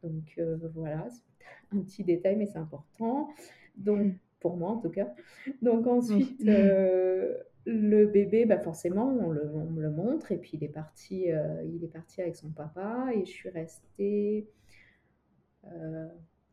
[0.04, 0.40] Donc
[0.74, 1.08] voilà,
[1.74, 3.30] un petit détail, mais c'est important.
[3.78, 4.14] Donc, mm.
[4.40, 5.14] pour moi en tout cas.
[5.62, 10.64] Donc ensuite, euh, le bébé, bah forcément, on, le, me le montre et puis il
[10.64, 14.48] est parti, euh, il est parti avec son papa et je suis restée
[15.66, 16.08] euh,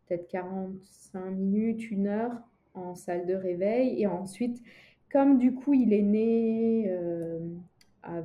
[0.07, 2.33] peut-être 45 minutes, une heure
[2.75, 4.63] en salle de réveil et ensuite,
[5.11, 6.91] comme du coup il est né
[8.03, 8.21] à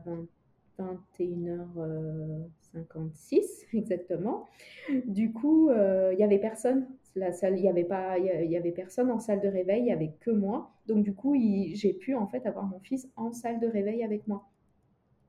[2.76, 4.48] 21h56 exactement,
[5.06, 8.72] du coup, il n'y avait personne la salle, il y avait pas, il y avait
[8.72, 10.72] personne en salle de réveil, il y avait que moi.
[10.88, 14.28] Donc du coup, j'ai pu en fait avoir mon fils en salle de réveil avec
[14.28, 14.48] moi.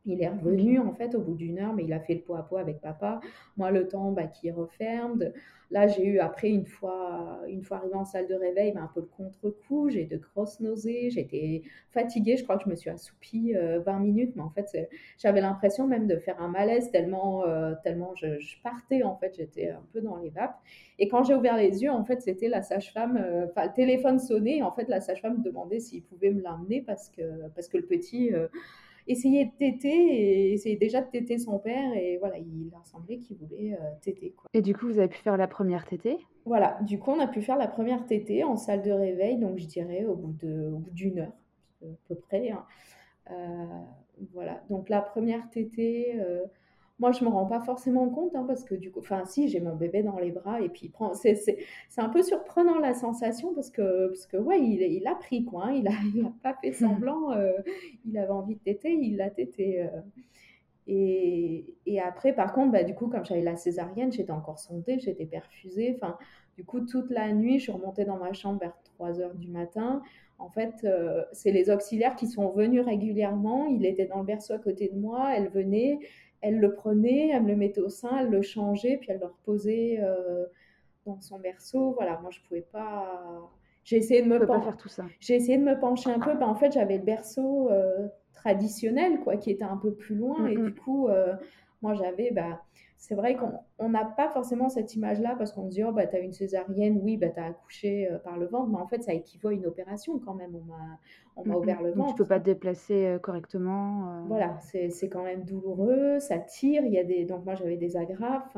[0.07, 2.35] Il est revenu en fait au bout d'une heure, mais il a fait le pot
[2.35, 3.21] à pot avec papa.
[3.57, 5.33] Moi, le temps bah, qui referme.
[5.71, 8.91] Là, j'ai eu après une fois, une fois arrivé en salle de réveil, bah, un
[8.95, 9.89] peu le contre-coup.
[9.89, 11.11] J'ai de grosses nausées.
[11.11, 12.37] J'étais fatiguée.
[12.37, 14.89] Je crois que je me suis assoupie 20 euh, minutes, mais en fait,
[15.19, 19.35] j'avais l'impression même de faire un malaise tellement, euh, tellement je, partais en fait.
[19.37, 20.59] J'étais un peu dans les vapes.
[20.99, 23.17] Et quand j'ai ouvert les yeux, en fait, c'était la sage-femme.
[23.17, 24.63] Euh, enfin, le téléphone sonnait.
[24.63, 27.23] En fait, la sage-femme me demandait s'il pouvait me l'emmener parce que
[27.55, 28.31] parce que le petit
[29.07, 31.95] essayer de téter et essayer déjà de téter son père.
[31.95, 34.31] Et voilà, il a semblé qu'il voulait euh, téter.
[34.37, 34.49] Quoi.
[34.55, 36.19] Et du coup, vous avez pu faire la première tétée?
[36.45, 39.59] Voilà, du coup, on a pu faire la première tétée en salle de réveil, donc
[39.59, 40.35] je dirais au bout
[40.93, 41.33] d'une heure,
[41.83, 42.51] à peu près.
[42.51, 42.65] Hein.
[43.31, 43.67] Euh,
[44.33, 46.21] voilà, donc la première tétée.
[46.95, 49.49] Euh, moi, je me rends pas forcément compte hein, parce que du coup, enfin, si
[49.49, 52.23] j'ai mon bébé dans les bras et puis il prend, c'est, c'est, c'est un peu
[52.23, 55.89] surprenant la sensation parce que, parce que ouais, il, il a pris quoi, hein, il
[55.89, 57.53] a, il a pas fait semblant, euh,
[58.07, 59.83] il avait envie de téter, il l'a tété.
[59.83, 59.89] Euh.
[60.87, 64.99] et, et, après, par contre, bah, du coup, comme j'avais la césarienne, j'étais encore sondée,
[64.99, 65.95] j'étais perfusée.
[65.97, 66.17] Enfin,
[66.57, 69.49] du coup, toute la nuit, je suis remontée dans ma chambre vers 3 heures du
[69.49, 70.03] matin.
[70.39, 70.87] En fait,
[71.33, 73.67] c'est les auxiliaires qui sont venus régulièrement.
[73.67, 75.33] Il était dans le berceau à côté de moi.
[75.35, 75.99] Elle venait,
[76.45, 79.27] elle le prenait, elle me le mettait au sein, elle le changeait, puis elle le
[79.27, 79.99] reposait
[81.07, 81.93] dans son berceau.
[81.93, 83.51] Voilà, moi je pouvais pas.
[83.83, 85.05] J'ai essayé de me faire tout ça.
[85.21, 86.35] J'ai essayé de me pencher un peu.
[86.35, 87.71] Ben, en fait, j'avais le berceau
[88.35, 90.47] traditionnel, quoi, qui était un peu plus loin.
[90.47, 91.09] Et du coup,
[91.83, 92.63] moi j'avais, bah,
[93.07, 96.17] c'est vrai qu'on n'a pas forcément cette image-là parce qu'on se dit, oh, bah, tu
[96.17, 99.03] as une césarienne, oui, bah, tu as accouché euh, par le ventre, mais en fait,
[99.03, 100.59] ça équivaut à une opération quand même.
[101.37, 102.15] On m'a ouvert le ventre.
[102.15, 104.09] tu peux pas te déplacer euh, correctement.
[104.09, 104.23] Euh.
[104.27, 106.83] Voilà, c'est quand même douloureux, ça tire.
[106.87, 107.27] Il y a des...
[107.27, 108.57] Donc, moi, j'avais des agrafes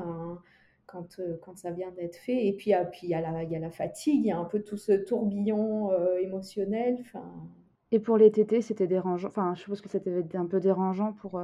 [0.86, 2.46] quand, quand ça vient d'être fait.
[2.46, 4.30] Et puis, ah, puis il, y a la, il y a la fatigue, il y
[4.30, 7.02] a un peu tout ce tourbillon émotionnel.
[7.90, 9.26] Et pour les tétés, c'était dérangeant.
[9.26, 11.40] Enfin, je suppose que c'était un peu dérangeant pour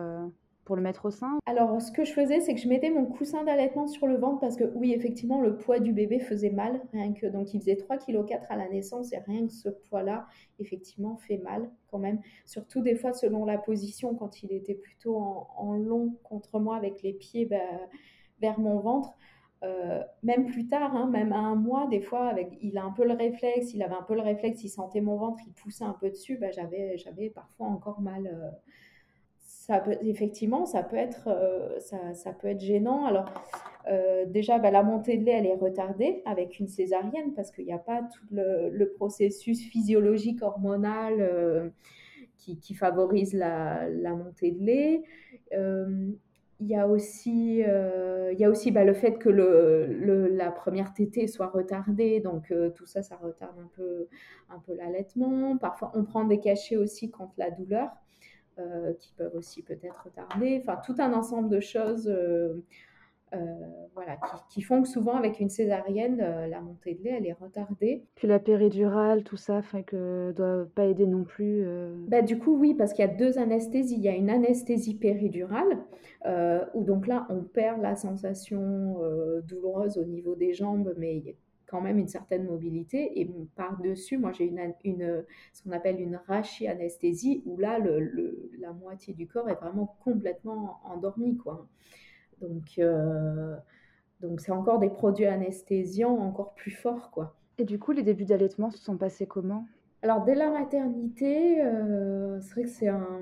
[0.64, 1.38] pour le mettre au sein?
[1.46, 4.40] Alors, ce que je faisais, c'est que je mettais mon coussin d'allaitement sur le ventre
[4.40, 6.80] parce que, oui, effectivement, le poids du bébé faisait mal.
[6.92, 10.26] Rien que, donc, il faisait 3,4 kg à la naissance et rien que ce poids-là,
[10.58, 12.20] effectivement, fait mal quand même.
[12.44, 17.02] Surtout des fois, selon la position, quand il était plutôt en, long contre moi avec
[17.02, 17.48] les pieds
[18.40, 19.16] vers mon ventre.
[19.64, 22.90] Euh, même plus tard, hein, même à un mois, des fois, avec, il a un
[22.90, 25.84] peu le réflexe, il avait un peu le réflexe, il sentait mon ventre, il poussait
[25.84, 28.26] un peu dessus, bah, j'avais, j'avais parfois encore mal.
[28.26, 28.50] Euh,
[30.02, 33.06] effectivement, ça peut être, euh, ça, ça, peut être gênant.
[33.06, 33.32] Alors,
[33.88, 37.64] euh, déjà, bah, la montée de lait, elle est retardée avec une césarienne parce qu'il
[37.64, 41.70] n'y a pas tout le, processus physiologique hormonal euh,
[42.38, 45.02] qui, qui, favorise la, montée de lait.
[46.60, 50.92] il y a aussi, il y a aussi bah, le fait que le, la première
[50.92, 54.08] tétée soit retardée, donc tout ça, ça retarde un peu,
[54.50, 55.56] un peu l'allaitement.
[55.56, 57.90] Parfois, on prend des cachets aussi contre la douleur.
[58.58, 62.62] Euh, qui peuvent aussi peut-être retarder, enfin tout un ensemble de choses euh,
[63.32, 63.38] euh,
[63.94, 64.18] voilà,
[64.50, 68.04] qui, font que souvent avec une césarienne, la montée de lait, elle est retardée.
[68.14, 71.64] Puis la péridurale, tout ça, fait que doit pas aider non plus.
[72.08, 73.96] Bah, du coup, oui, parce qu'il y a deux anesthésies.
[73.96, 75.78] Il y a une anesthésie péridurale,
[76.74, 78.98] où donc là, on perd la sensation
[79.48, 81.36] douloureuse au niveau des jambes, mais
[81.72, 83.18] quand même une certaine mobilité.
[83.18, 86.20] Et par-dessus, moi, j'ai une, une, ce qu'on appelle une
[86.68, 91.66] anesthésie où là, le, la moitié du corps est vraiment complètement endormi, quoi.
[92.42, 93.56] Donc, euh,
[94.20, 97.34] donc c'est encore des produits anesthésiants encore plus forts, quoi.
[97.56, 99.66] Et du coup, les débuts d'allaitement se sont passés comment?
[100.02, 103.20] Alors, dès la maternité, euh, c'est vrai que c'est un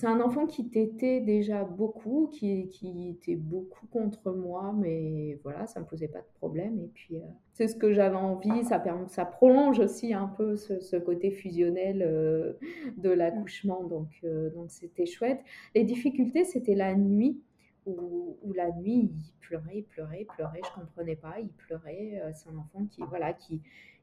[0.00, 2.70] c'est un enfant qui t'était déjà beaucoup, qui,
[3.10, 6.80] était beaucoup contre moi, mais voilà, ça ne me posait pas de problème.
[6.80, 8.64] Et puis, euh, c'est ce que j'avais envie.
[8.64, 8.78] Ça,
[9.26, 12.54] prolonge aussi un peu ce, côté fusionnel euh,
[12.96, 13.84] de l'accouchement.
[13.84, 15.40] Donc, euh, donc, c'était chouette.
[15.74, 17.38] Les difficultés, c'était la nuit,
[17.84, 20.60] où, la nuit, il pleurait, il pleurait, il pleurait.
[20.64, 21.34] Je ne comprenais pas.
[21.40, 22.22] Il pleurait.
[22.32, 23.60] c'est un enfant qui, voilà, qui,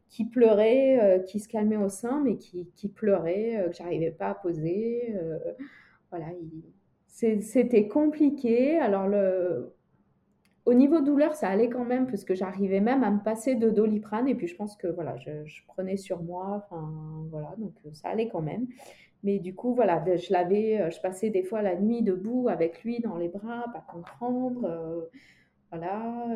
[0.10, 5.16] qui pleurait, qui se calmait au sein, mais qui, pleurait, que j'arrivais pas à poser
[6.10, 6.28] voilà,
[7.08, 8.78] c'était compliqué.
[8.78, 9.74] Alors, le...
[10.66, 13.70] au niveau douleur, ça allait quand même, parce que j'arrivais même à me passer de
[13.70, 14.28] doliprane.
[14.28, 15.32] Et puis, je pense que voilà, je,
[15.68, 16.68] prenais sur moi.
[17.32, 18.68] Voilà, donc euh, ça allait quand même.
[19.24, 22.84] Mais du coup, voilà, je l'avais, euh, je passais des fois la nuit debout avec
[22.84, 24.66] lui dans les bras, pas comprendre.
[24.66, 25.02] Euh,
[25.72, 26.28] voilà.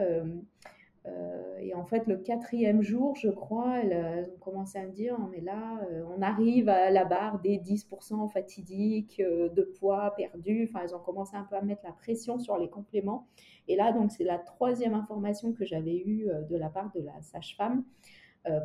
[1.72, 5.42] Et en fait, le quatrième jour, je crois, elles, ont commencé à me dire, mais
[5.42, 10.68] là, euh, on arrive à la barre des 10% fatidiques, euh, de poids perdu.
[10.70, 13.28] Enfin, elles ont commencé un peu à mettre la pression sur les compléments.
[13.68, 17.22] Et là, donc, c'est la troisième information que j'avais eue de la part de la
[17.22, 17.84] sage-femme,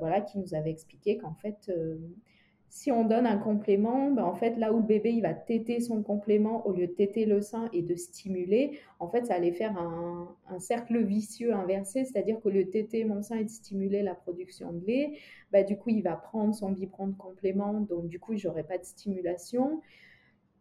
[0.01, 1.71] voilà, qui nous avait expliqué qu'en fait,
[2.69, 5.81] si on donne un complément, ben en fait, là où le bébé il va téter
[5.81, 9.53] son complément, au lieu de téter le sein et de stimuler, en fait, ça allait
[9.53, 14.03] faire un, cercle vicieux inversé, c'est-à-dire qu'au lieu de téter mon sein et de stimuler
[14.03, 15.19] la production de lait,
[15.53, 18.79] ben, du coup, il va prendre son biberon de complément, donc du coup, j'aurai pas
[18.79, 19.81] de stimulation.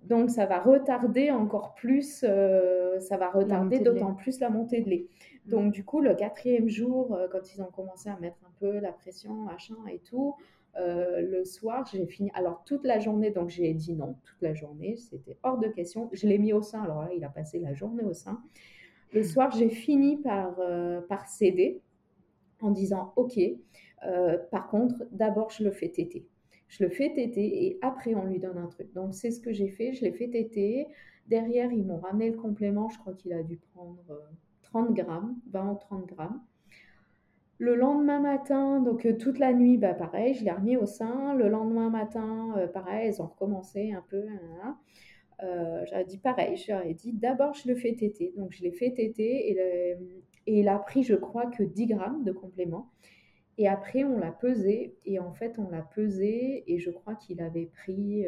[0.03, 4.89] Donc, ça va retarder encore plus, euh, ça va retarder d'autant plus la montée de
[4.89, 5.07] lait.
[5.45, 5.49] Mmh.
[5.49, 8.79] Donc, du coup, le quatrième jour, euh, quand ils ont commencé à mettre un peu
[8.79, 10.35] la pression, machin et tout,
[10.77, 12.31] euh, le soir, j'ai fini.
[12.33, 16.09] Alors, toute la journée, donc j'ai dit non, toute la journée, c'était hors de question.
[16.11, 18.41] Je l'ai mis au sein, alors là, il a passé la journée au sein.
[19.13, 21.81] Le soir, j'ai fini par, euh, par céder
[22.61, 23.39] en disant ok,
[24.05, 26.27] euh, par contre, d'abord, je le fais téter.
[26.67, 28.91] Je le fais téter et après, on lui donne un truc.
[28.93, 29.93] Donc, c'est ce que j'ai fait.
[29.93, 30.87] Je l'ai fait téter.
[31.27, 32.89] Derrière, ils m'ont ramené le complément.
[32.89, 34.03] Je crois qu'il a dû prendre
[34.63, 36.41] 30 grammes, 20 ou 30 grammes.
[37.57, 41.33] Le lendemain matin, donc euh, toute la nuit, bah, pareil, je l'ai remis au sein.
[41.35, 44.25] Le lendemain matin, euh, pareil, elles ont recommencé un peu.
[45.43, 48.33] Euh, j'avais dit pareil, j'aurais dit d'abord je le fais téter.
[48.37, 49.97] Donc je l'ai fait téter et,
[50.47, 52.91] et, il a pris, je crois, que 10 grammes de complément.
[53.57, 54.95] Et après, on l'a pesé.
[55.05, 56.65] Et en fait, on l'a pesé.
[56.67, 58.25] Et je crois qu'il avait pris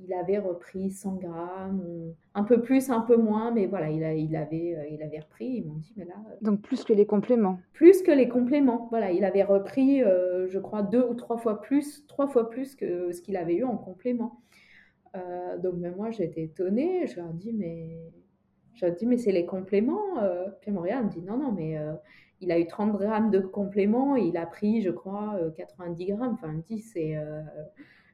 [0.00, 4.14] il avait repris 100 grammes, un peu plus, un peu moins, mais voilà, il, a,
[4.14, 5.46] il, avait, euh, il avait repris.
[5.46, 6.14] Ils m'ont dit, mais là.
[6.30, 7.58] Euh, Donc plus que les compléments.
[7.72, 8.86] Plus que les compléments.
[8.90, 12.74] Voilà, il avait repris, euh, je crois, deux ou trois fois plus, trois fois plus
[12.74, 14.40] que ce qu'il avait eu en complément.
[15.62, 17.06] donc même moi, j'étais étonnée.
[17.06, 17.98] Je leur ai dit, mais.
[18.74, 20.14] Je dit, mais c'est les compléments.
[20.60, 21.76] Puis Montréal me dit, non, non, mais
[22.40, 26.34] il a eu 30 grammes de compléments et il a pris, je crois, 90 grammes.
[26.34, 27.16] Enfin, il me dit, c'est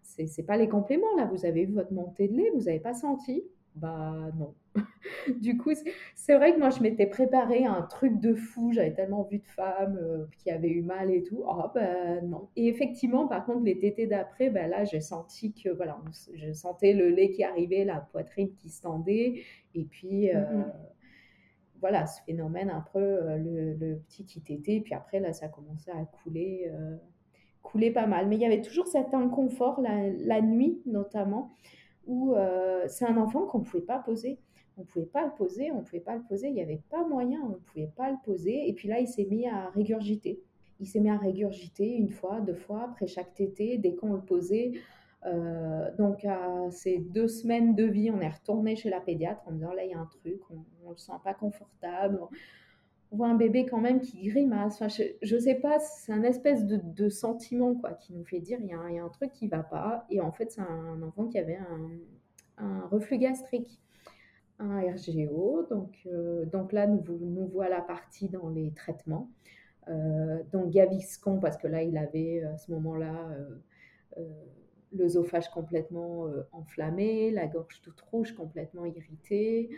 [0.04, 1.26] c'est pas les compléments là.
[1.32, 3.42] Vous avez vu votre montée de lait, vous n'avez pas senti?
[3.74, 4.54] Bah non.
[5.40, 5.72] du coup,
[6.14, 8.72] c'est vrai que moi je m'étais préparé un truc de fou.
[8.72, 11.42] J'avais tellement vu de femmes euh, qui avaient eu mal et tout.
[11.48, 12.48] Ah bah non.
[12.54, 15.98] Et effectivement, par contre, les tétés d'après, bah là j'ai senti que voilà,
[16.34, 19.42] je sentais le lait qui arrivait, la poitrine qui se tendait,
[19.74, 20.30] et puis.
[20.34, 20.72] Euh, mm-hmm.
[21.80, 25.90] Voilà, ce phénomène un peu, euh, le, petit qui tétait, puis après, là, ça commençait
[25.90, 26.72] à couler
[27.64, 28.28] coulait pas mal.
[28.28, 31.50] Mais il y avait toujours cet inconfort, la, nuit notamment,
[32.06, 34.38] où euh, c'est un enfant qu'on ne pouvait pas poser.
[34.76, 36.82] On ne pouvait pas le poser, on ne pouvait pas le poser, il n'y avait
[36.90, 38.68] pas moyen, on ne pouvait pas le poser.
[38.68, 40.40] Et puis là, il s'est mis à régurgiter.
[40.80, 44.20] Il s'est mis à régurgiter une fois, deux fois, après chaque tété, dès qu'on le
[44.20, 44.72] posait.
[45.26, 49.52] Euh, donc à ces deux semaines de vie, on est retourné chez la pédiatre en
[49.52, 52.28] disant là, il y a un truc, on ne le sent pas confortable on
[53.14, 54.74] voit un bébé quand même qui grimace.
[54.74, 58.58] Enfin, je, ne sais pas, c'est un espèce de, sentiment quoi, qui nous fait dire
[58.60, 60.06] il y, a un, truc qui va pas.
[60.10, 61.58] Et en fait, c'est un enfant qui avait
[62.58, 63.80] un, reflux gastrique,
[64.58, 65.66] un RGO.
[65.68, 69.30] Donc, euh, donc là, nous, nous voilà partis dans les traitements.
[69.88, 73.28] Euh, donc Gaviscon, parce que là, il avait à ce moment-là
[74.16, 74.28] euh,
[74.92, 79.70] l'œsophage complètement enflammé, la gorge toute rouge, complètement irritée.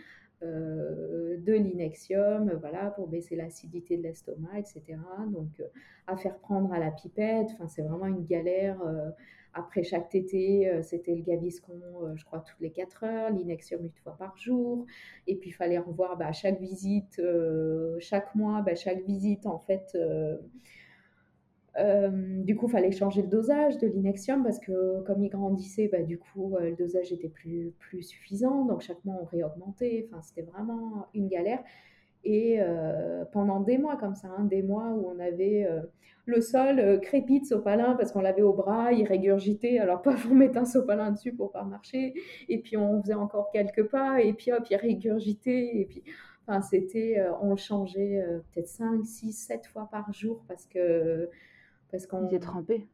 [0.43, 4.83] Euh, de l'inexium, voilà, pour baisser l'acidité de l'estomac, etc.
[5.31, 5.67] Donc, euh,
[6.05, 8.79] à faire prendre à la pipette, enfin, c'est vraiment une galère.
[8.83, 9.09] Euh,
[9.53, 11.81] après chaque tété, c'était le gaviscon,
[12.13, 14.85] je crois, toutes les 4 heures, l'inexium une fois par jour.
[15.25, 17.19] Et puis, il fallait revoir bah, chaque visite,
[17.99, 19.97] chaque mois, bah, chaque visite, en fait,
[21.79, 22.09] euh,
[22.43, 26.01] du coup, il fallait changer le dosage de l'inexium parce que comme il grandissait, bah,
[26.01, 28.65] du coup, euh, le dosage était plus, plus suffisant.
[28.65, 30.07] Donc, chaque mois, on réaugmentait.
[30.09, 31.59] Enfin, c'était vraiment une galère.
[32.23, 35.67] Et euh, pendant des mois comme ça, hein, des mois où on avait
[36.25, 39.77] le sol crépi de sopalin parce qu'on l'avait au bras, il régurgitait.
[39.79, 42.15] Alors, pas vous mettre un sopalin dessus pour pas marcher.
[42.49, 44.21] Et puis, on faisait encore quelques pas.
[44.21, 45.77] Et puis, hop, il régurgitait.
[45.77, 46.03] Et puis,
[46.47, 51.29] enfin, c'était, on le changeait peut-être 5, 6, 7 fois par jour parce que
[51.91, 52.87] parce qu'on il était trempé.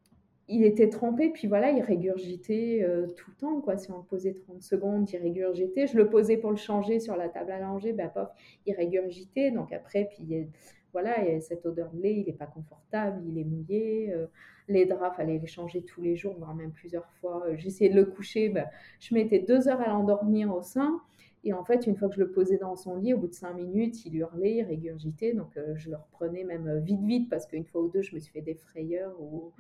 [0.49, 3.77] Il était trempé, puis voilà, il régurgitait euh, tout le temps, quoi.
[3.77, 5.87] Si on le posait 30 secondes, il régurgitait.
[5.87, 8.27] Je le posais pour le changer sur la table à langer, ben pof,
[8.65, 9.51] il régurgitait.
[9.51, 10.47] Donc après, puis
[10.93, 14.13] voilà, et cette odeur de lait, il n'est pas confortable, il est mouillé.
[14.13, 14.27] Euh,
[14.69, 17.43] les draps, fallait les changer tous les jours, voire même plusieurs fois.
[17.47, 18.67] Euh, j'essayais de le coucher, ben,
[18.99, 21.01] je mettais deux heures à l'endormir au sein.
[21.45, 23.33] Et en fait, une fois que je le posais dans son lit, au bout de
[23.33, 25.33] cinq minutes, il hurlait, il régurgitait.
[25.33, 28.15] Donc, euh, je le reprenais même euh, vite, vite, parce qu'une fois ou deux, je
[28.15, 29.13] me suis fait des frayeurs.
[29.19, 29.51] Ou,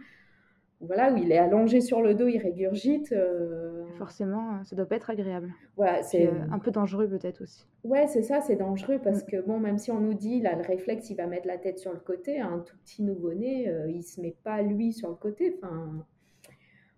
[0.79, 3.11] voilà, où il est allongé sur le dos, il régurgite.
[3.11, 3.83] Euh.
[3.97, 5.53] Forcément, ça doit pas être agréable.
[5.75, 7.65] Voilà, c'est un peu dangereux peut-être aussi.
[7.83, 9.27] Ouais, c'est ça, c'est dangereux parce mm.
[9.27, 11.79] que bon, même si on nous dit là, le réflexe, il va mettre la tête
[11.79, 15.15] sur le côté, un tout petit nouveau-né, il il se met pas lui sur le
[15.15, 15.57] côté.
[15.57, 16.05] Enfin,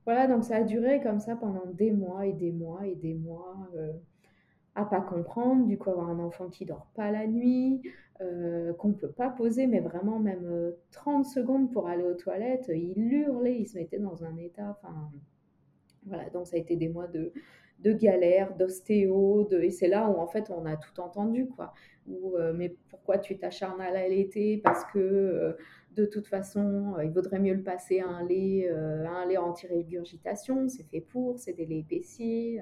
[0.06, 3.14] voilà, donc ça a duré comme ça pendant des mois et des mois et des
[3.14, 3.68] mois
[4.76, 7.82] à pas comprendre, du coup avoir un enfant qui dort pas la nuit,
[8.22, 12.70] euh, qu'on peut pas poser, mais vraiment même 30 euh, secondes pour aller aux toilettes,
[12.74, 15.12] il hurlait, il se mettait dans un état, enfin
[16.06, 17.32] voilà, donc ça a été des mois de,
[17.80, 19.60] de galère, d'ostéo, de...
[19.62, 21.74] et c'est là où en fait on a tout entendu, quoi.
[22.10, 24.62] Euh, mais pourquoi tu t'acharnes à l'allaiter?
[24.64, 25.56] Parce que
[25.96, 30.84] de toute façon, il vaudrait mieux le passer à un lait, un lait anti-régurgitation, c'est
[30.84, 32.60] fait pour, c'est des laits épaissis.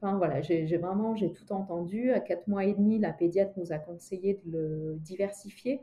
[0.00, 2.12] Enfin voilà, j'ai vraiment j'ai tout entendu.
[2.12, 5.80] À quatre mois et demi, la pédiatre nous a conseillé de le diversifier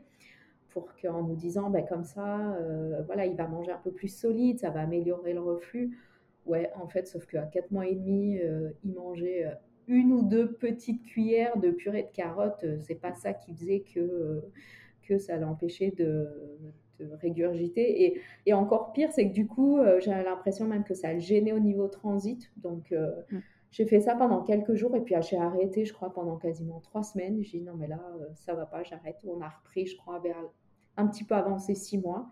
[0.76, 4.14] pour qu'en nous disant, ben, comme ça, euh, voilà, il va manger un peu plus
[4.14, 5.96] solide, ça va améliorer le reflux.
[6.44, 9.54] Ouais, en fait, sauf qu'à quatre mois et demi, euh, il mangeait euh,
[9.88, 12.66] une ou deux petites cuillères de purée de carottes.
[12.80, 14.42] C'est pas ça qui faisait que,
[15.08, 16.28] que ça l'empêchait de,
[17.22, 18.20] régurgiter.
[18.44, 21.60] Et, encore pire, c'est que du coup, j'ai l'impression même que ça le gênait au
[21.60, 22.50] niveau transit.
[22.58, 23.38] Donc, mmh.
[23.76, 26.80] J'ai fait ça pendant quelques jours et puis ah, j'ai arrêté, je crois, pendant quasiment
[26.80, 27.42] trois semaines.
[27.42, 29.18] J'ai dit non, mais là, euh, ça va pas, j'arrête.
[29.26, 30.42] On a repris, je crois, vers
[30.96, 32.26] un petit peu avancé six mois.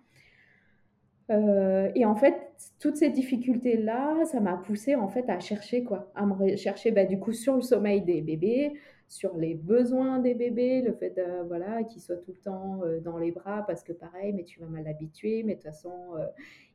[1.30, 2.34] Euh, et en fait,
[2.80, 7.04] toutes ces difficultés-là, ça m'a poussé en fait à chercher quoi, à me chercher bah,
[7.04, 8.72] du coup sur le sommeil des bébés,
[9.06, 13.18] sur les besoins des bébés, le fait de, voilà, qu'ils soient tout le temps dans
[13.18, 16.14] les bras parce que pareil, mais tu vas mal habituer, mais de toute façon,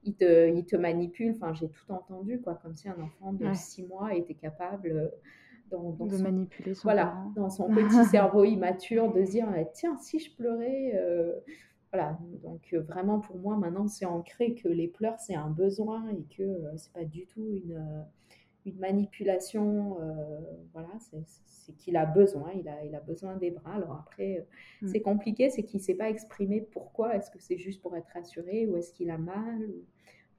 [0.04, 1.32] il te, il te manipule.
[1.36, 5.12] Enfin, j'ai tout entendu, quoi, comme si un enfant de 6 mois était capable
[5.72, 10.36] de manipuler son voilà, dans son petit cerveau immature, de se dire tiens, si je
[10.36, 10.94] pleurais.
[10.96, 11.34] Euh,
[11.92, 16.08] voilà, donc euh, vraiment pour moi maintenant c'est ancré que les pleurs c'est un besoin
[16.10, 17.84] et que euh, c'est pas du tout une,
[18.70, 19.98] une manipulation.
[20.74, 23.74] voilà, c'est qu'il a besoin, il a, il a besoin des bras.
[23.74, 24.48] Alors après,
[24.82, 24.88] mm.
[24.88, 27.16] c'est compliqué, c'est qu'il sait pas exprimer pourquoi.
[27.16, 29.70] Est-ce que c'est juste pour être rassuré ou est-ce qu'il a mal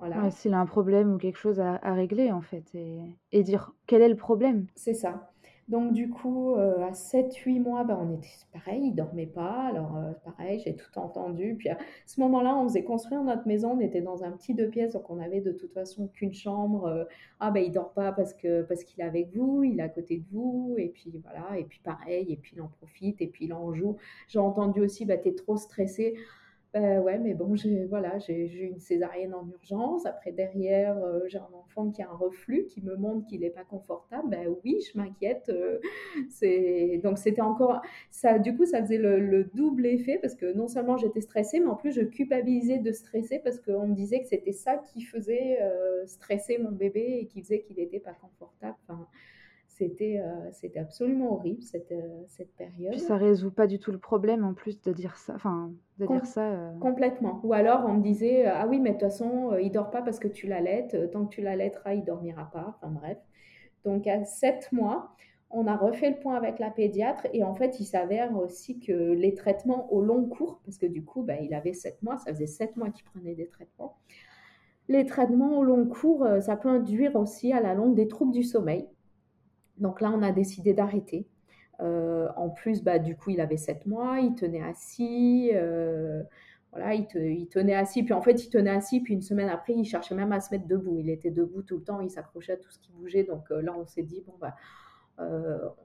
[0.00, 0.30] voilà.
[0.30, 4.08] s'il a un problème ou quelque chose à, régler, en fait, et, dire quel est
[4.08, 4.66] le problème.
[4.74, 5.29] C'est ça.
[5.70, 9.68] Donc, du coup, euh, à 7-8 mois, bah, on était pareil, il dormait pas.
[9.68, 11.54] Alors, euh, pareil, j'ai tout entendu.
[11.56, 13.76] Puis à ce moment-là, on faisait construire notre maison.
[13.76, 16.86] On était dans un petit deux pièces, donc on avait de toute façon qu'une chambre.
[16.86, 17.04] Euh,
[17.38, 19.88] ah, ben, il dort pas parce que parce qu'il est avec vous, il est à
[19.88, 20.74] côté de vous.
[20.76, 23.72] Et puis voilà, et puis pareil, et puis il en profite, et puis il en
[23.72, 23.96] joue.
[24.26, 26.16] J'ai entendu aussi, bah, tu es trop stressé.
[26.72, 30.06] Ben ouais, mais bon, j'ai voilà, j'ai eu une césarienne en urgence.
[30.06, 33.50] Après, derrière, euh, j'ai un enfant qui a un reflux, qui me montre qu'il n'est
[33.50, 34.28] pas confortable.
[34.30, 35.48] Ben oui, je m'inquiète.
[35.48, 35.78] Euh,
[37.02, 38.38] donc c'était encore ça.
[38.38, 41.74] Du coup, ça faisait le, double effet parce que non seulement j'étais stressée, mais en
[41.76, 45.58] plus je culpabilisais de stresser parce qu'on me disait que c'était ça qui faisait
[46.06, 48.76] stresser mon bébé et qui faisait qu'il n'était pas confortable.
[49.80, 52.92] C'était, euh, c'était absolument horrible cette, euh, cette période.
[52.92, 55.34] Puis ça résout pas du tout le problème en plus de dire ça.
[55.34, 56.52] Enfin, de dire ça.
[56.52, 56.78] Euh.
[56.80, 57.40] Complètement.
[57.44, 60.18] Ou alors on me disait ah oui mais de toute façon il dort pas parce
[60.18, 61.10] que tu l'allaites.
[61.12, 62.76] Tant que tu l'allaiteras il dormira pas.
[62.76, 63.16] Enfin bref.
[63.86, 65.16] Donc à sept mois,
[65.48, 68.92] on a refait le point avec la pédiatre et en fait il s'avère aussi que
[68.92, 72.34] les traitements au long cours, parce que du coup bah, il avait sept mois, ça
[72.34, 73.96] faisait sept mois qu'il prenait des traitements.
[74.88, 78.42] Les traitements au long cours, ça peut induire aussi à la longue des troubles du
[78.42, 78.86] sommeil.
[79.80, 81.26] Donc là, on a décidé d'arrêter.
[81.80, 85.50] Euh, en plus, bah, du coup, il avait 7 mois, il tenait assis.
[85.54, 86.22] Euh,
[86.72, 88.02] voilà, il, tenait assis.
[88.02, 89.00] Puis en fait, il tenait assis.
[89.00, 90.98] Puis une semaine après, il cherchait même à se mettre debout.
[90.98, 92.00] Il était debout tout le temps.
[92.00, 93.24] Il s'accrochait à tout ce qui bougeait.
[93.24, 94.54] Donc euh, là, on s'est dit, bon, bah,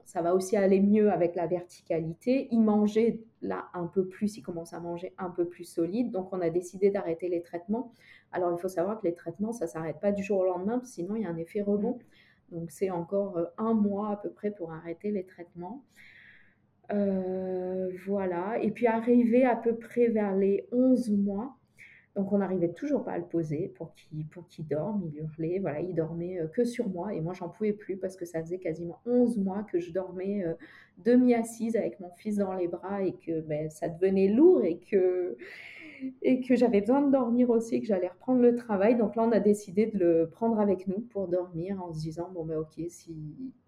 [0.06, 2.48] ça va aussi aller mieux avec la verticalité.
[2.52, 4.38] Il mangeait là un peu plus.
[4.38, 6.10] Il commence à manger un peu plus solide.
[6.10, 7.92] Donc on a décidé d'arrêter les traitements.
[8.32, 10.80] Alors il faut savoir que les traitements, ça ne s'arrête pas du jour au lendemain.
[10.84, 11.98] Sinon, il y a un effet rebond.
[12.50, 15.84] Donc c'est encore euh, un mois à peu près pour arrêter les traitements.
[16.92, 18.58] Euh, voilà.
[18.62, 21.56] Et puis arrivé à peu près vers les 11 mois,
[22.14, 25.58] donc on n'arrivait toujours pas à le poser pour qu'il pour qu'il dorme, il hurlait,
[25.58, 28.40] voilà, il dormait euh, que sur moi et moi j'en pouvais plus parce que ça
[28.40, 30.44] faisait quasiment 11 mois que je dormais
[30.98, 35.36] demi-assise avec mon fils dans les bras et que ben, ça devenait lourd et que
[36.22, 38.96] et que j'avais besoin de dormir aussi, que j'allais reprendre le travail.
[38.96, 42.30] Donc là, on a décidé de le prendre avec nous pour dormir en se disant,
[42.32, 43.14] bon, ben ok, si...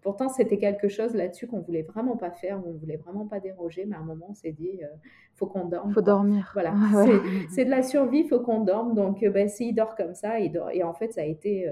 [0.01, 3.85] Pourtant, c'était quelque chose là-dessus qu'on voulait vraiment pas faire, on voulait vraiment pas déroger,
[3.85, 4.87] mais à un moment, on s'est dit, il euh,
[5.35, 5.91] faut qu'on dorme.
[5.91, 6.49] faut dormir.
[6.53, 6.73] Voilà,
[7.49, 8.93] c'est de la survie, il faut qu'on dorme.
[8.95, 10.71] Donc, euh, ben, s'il dort comme ça, il dort.
[10.71, 11.69] Et en fait, ça a été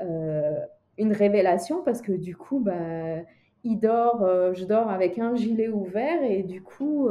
[0.00, 0.60] euh,
[0.96, 3.22] une révélation parce que du coup, bah,
[3.64, 7.08] il dort, je dors avec un gilet ouvert et du coup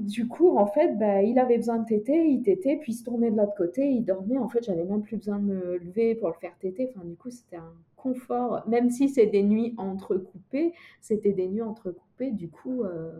[0.00, 3.04] du coup, en fait, bah, il avait besoin de téter, il tétait, puis il se
[3.04, 4.38] tournait de l'autre côté, il dormait.
[4.38, 6.90] En fait, j'avais même plus besoin de me lever pour le faire téter.
[6.90, 8.62] Enfin, du coup, c'était un confort.
[8.68, 12.30] Même si c'est des nuits entrecoupées, c'était des nuits entrecoupées.
[12.30, 13.12] Du coup, euh,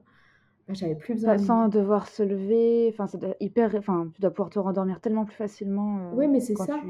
[0.68, 1.37] bah, j'avais plus besoin.
[1.37, 1.41] de...
[1.41, 3.74] Sans devoir se lever, enfin, c'est hyper.
[3.74, 5.99] Enfin, tu dois pouvoir te rendormir tellement plus facilement.
[5.99, 6.81] Euh, oui, mais c'est ça.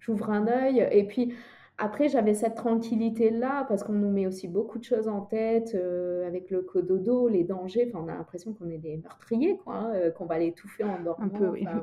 [0.00, 1.34] J'ouvre un œil, et puis
[1.76, 6.26] après, j'avais cette tranquillité-là parce qu'on nous met aussi beaucoup de choses en tête euh,
[6.26, 7.86] avec le cododo, les dangers.
[7.88, 11.00] Enfin, on a l'impression qu'on est des meurtriers, quoi, hein, euh, qu'on va l'étouffer en
[11.02, 11.24] dormant.
[11.24, 11.66] Un peu, oui.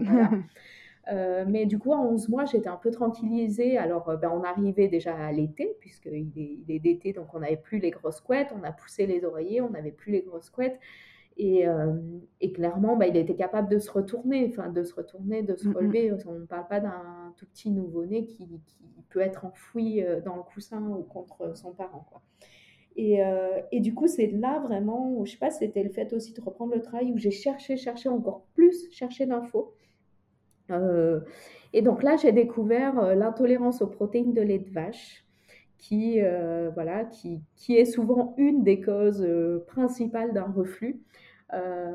[1.11, 3.75] Euh, mais du coup, à 11 mois, j'étais un peu tranquillisée.
[3.75, 7.57] Alors, ben, on arrivait déjà à l'été, puisqu'il est, il est d'été, donc on n'avait
[7.57, 8.53] plus les grosses couettes.
[8.55, 10.79] On a poussé les oreillers, on n'avait plus les grosses couettes.
[11.39, 11.93] Euh,
[12.39, 15.67] et, clairement, bah, il était capable de se retourner, enfin de se retourner, de se
[15.67, 15.75] mm, mm.
[15.75, 16.13] relever.
[16.27, 18.47] On ne parle pas d'un tout petit nouveau-né qui,
[19.09, 22.07] peut être enfoui euh, dans le coussin ou contre son parent.
[22.09, 22.21] Quoi.
[22.95, 26.34] Et, euh, et, du coup, c'est là vraiment, je sais pas, c'était le fait aussi
[26.34, 29.73] de reprendre le travail où j'ai cherché, cherché encore plus, cherché d'infos.
[31.73, 35.25] et donc là, j'ai découvert l'intolérance aux protéines de lait de vache
[35.82, 36.21] qui,
[36.73, 39.27] voilà, qui, qui, est souvent une des causes
[39.67, 41.01] principales d'un reflux.
[41.53, 41.91] Euh,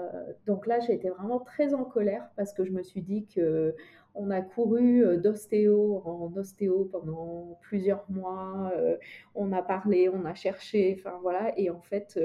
[0.46, 3.74] donc là, j'ai été vraiment très en colère parce que je me suis dit que
[4.14, 8.72] on a couru euh, d'ostéo en ostéo pendant plusieurs mois.
[8.76, 8.96] Euh,
[9.34, 11.52] on a parlé, on a cherché, enfin voilà.
[11.58, 12.18] Et en fait,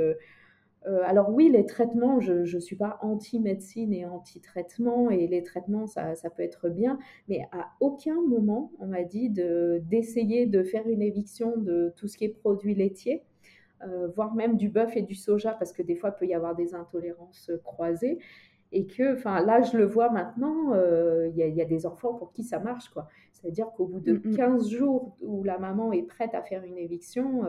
[0.85, 6.15] alors oui, les traitements, je ne suis pas anti-médecine et anti-traitement, et les traitements, ça,
[6.15, 11.01] ça, peut être bien, mais à aucun moment, on m'a dit d'essayer de, faire une
[11.01, 13.23] éviction de tout ce qui est produits laitiers.
[14.15, 16.55] voire même du bœuf et du soja, parce que des fois, il peut y avoir
[16.55, 18.19] des intolérances croisées.
[18.73, 20.73] Et que, enfin, là, je le vois maintenant,
[21.25, 23.07] il y, y, a des enfants pour qui ça marche, quoi.
[23.33, 27.43] C'est-à-dire qu'au bout de 15 jours où la maman est prête à faire une éviction,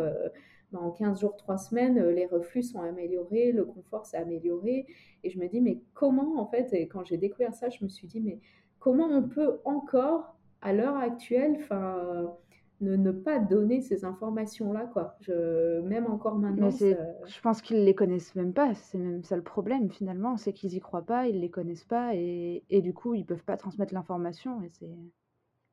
[0.74, 4.86] en 15 jours, 3 semaines, les reflux sont améliorés, le confort s'est amélioré.
[5.24, 7.88] Et je me dis, mais comment, en fait, et quand j'ai découvert ça, je me
[7.88, 8.40] suis dit, mais
[8.78, 12.34] comment on peut encore, à l'heure actuelle, enfin,
[12.80, 15.16] ne, ne, pas donner ces informations-là, quoi?
[15.20, 16.70] Je, même encore maintenant.
[16.70, 18.74] Je pense qu'ils les connaissent même pas.
[18.74, 20.36] C'est même ça le problème, finalement.
[20.36, 23.44] C'est qu'ils y croient pas, ils les connaissent pas, et, et du coup, ils peuvent
[23.44, 24.62] pas transmettre l'information.
[24.62, 24.90] Et c'est.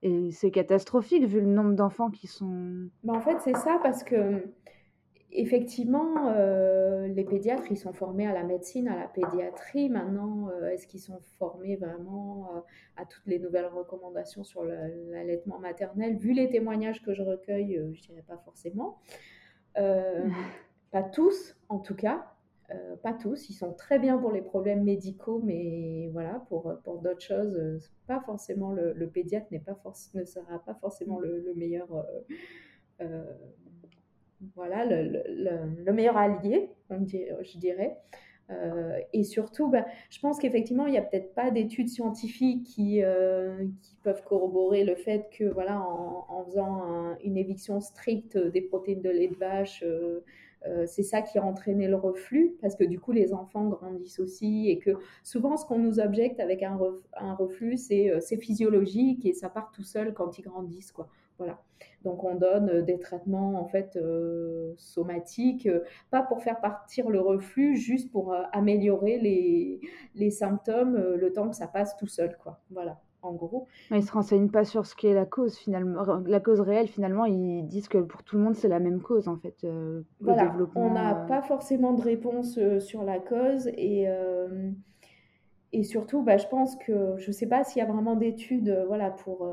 [0.02, 2.90] Et c'est catastrophique vu le nombre d'enfants qui sont.
[3.04, 4.46] Ben en fait, c'est ça parce que
[5.32, 9.88] Effectivement, euh, les pédiatres, ils sont formés à la médecine, à la pédiatrie.
[9.88, 12.60] Maintenant, euh, est-ce qu'ils sont formés vraiment euh,
[12.98, 16.18] à toutes les nouvelles recommandations sur l'allaitement maternel?
[16.18, 19.00] Vu les témoignages que je recueille, je dirais pas forcément.
[19.76, 22.34] pas tous, en tout cas.
[23.04, 23.50] pas tous.
[23.50, 28.20] Ils sont très bien pour les problèmes médicaux, mais voilà, pour, pour d'autres choses, pas
[28.26, 29.80] forcément le, pédiatre n'est pas
[30.16, 31.88] ne sera pas forcément le, le meilleur
[34.56, 37.98] voilà, le, meilleur allié, je dirais.
[38.52, 43.04] Euh, et surtout, ben, je pense qu'effectivement, il n'y a peut-être pas d'études scientifiques qui,
[43.04, 49.02] euh, qui, peuvent corroborer le fait que, voilà, en, faisant une éviction stricte des protéines
[49.02, 53.00] de lait de vache, euh, c'est ça qui a entraîné le reflux, parce que du
[53.00, 54.92] coup, les enfants grandissent aussi, et que
[55.24, 56.80] souvent, ce qu'on nous objecte avec un,
[57.18, 61.08] un reflux, c'est physiologique et ça part tout seul quand ils grandissent, quoi.
[61.40, 61.60] Voilà.
[62.04, 65.82] Donc on donne euh, des traitements en fait euh, somatiques, euh,
[66.12, 69.82] pas pour faire partir le reflux, juste pour améliorer les,
[70.16, 72.60] les symptômes le temps que ça passe tout seul, quoi.
[72.72, 73.00] Voilà.
[73.22, 73.68] En gros.
[73.92, 77.26] Ils se renseignent pas sur ce qu'est la cause finalement, la cause réelle finalement.
[77.26, 79.68] Ils disent que pour tout le monde c'est la même cause en fait.
[80.22, 80.56] voilà.
[80.76, 84.08] On n'a pas forcément de réponse sur la cause et
[85.72, 88.86] et surtout, bah, je pense que je ne sais pas s'il y a vraiment d'études
[88.88, 89.46] voilà, pour,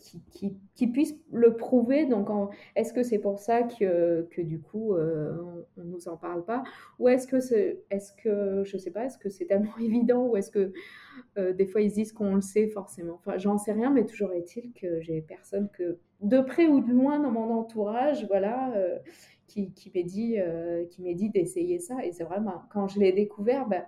[0.00, 2.06] qui, qui, puisse le prouver.
[2.06, 2.28] Donc,
[2.74, 5.36] est-ce que c'est pour ça que, que du coup, euh,
[5.76, 6.62] on ne nous en parle pas?
[6.98, 10.26] Ou est-ce que, c'est, est-ce que, je ne sais pas, est-ce que c'est tellement évident?
[10.26, 10.72] Ou est-ce que
[11.38, 13.14] euh, des fois ils disent qu'on le sait forcément?
[13.14, 16.92] Enfin, j'en sais rien, mais toujours est-il que j'ai personne que, de près ou de
[16.92, 18.98] loin dans mon entourage, voilà, euh,
[19.46, 20.38] qui, qui m'ait dit,
[20.90, 22.04] qui dit d'essayer ça.
[22.04, 23.84] Et c'est vraiment, quand je l'ai découvert, ben,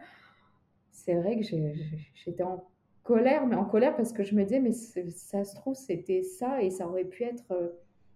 [0.91, 2.65] c'est vrai que j'étais en
[3.03, 6.63] colère, mais en colère parce que je me disais, mais ça se trouve, c'était ça
[6.63, 7.69] et ça aurait pu être euh,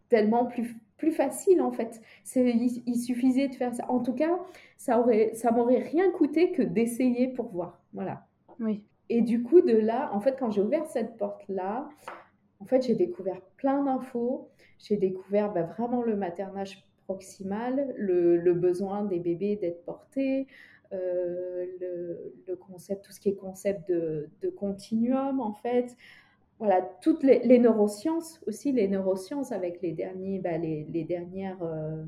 [0.09, 2.01] tellement plus, plus facile en fait.
[2.35, 3.85] Il, il, suffisait de faire ça.
[3.91, 4.39] En tout cas,
[4.77, 7.83] ça aurait, ça m'aurait rien coûté que d'essayer pour voir.
[7.93, 8.27] Voilà.
[8.61, 8.85] Oui.
[9.09, 11.89] Et du coup, de là, en fait, quand j'ai ouvert cette porte-là,
[12.61, 14.49] en fait, j'ai découvert plein d'infos.
[14.79, 20.49] J'ai découvert bah, vraiment le maternage proximal, le, le besoin des bébés d'être portés,
[20.93, 21.67] euh,
[22.47, 25.97] le, concept, tout ce qui est concept de, continuum en fait.
[26.59, 31.63] Voilà, toutes les, neurosciences aussi, les neurosciences avec les, derniers, bah, les, dernières...
[31.63, 32.03] Euh,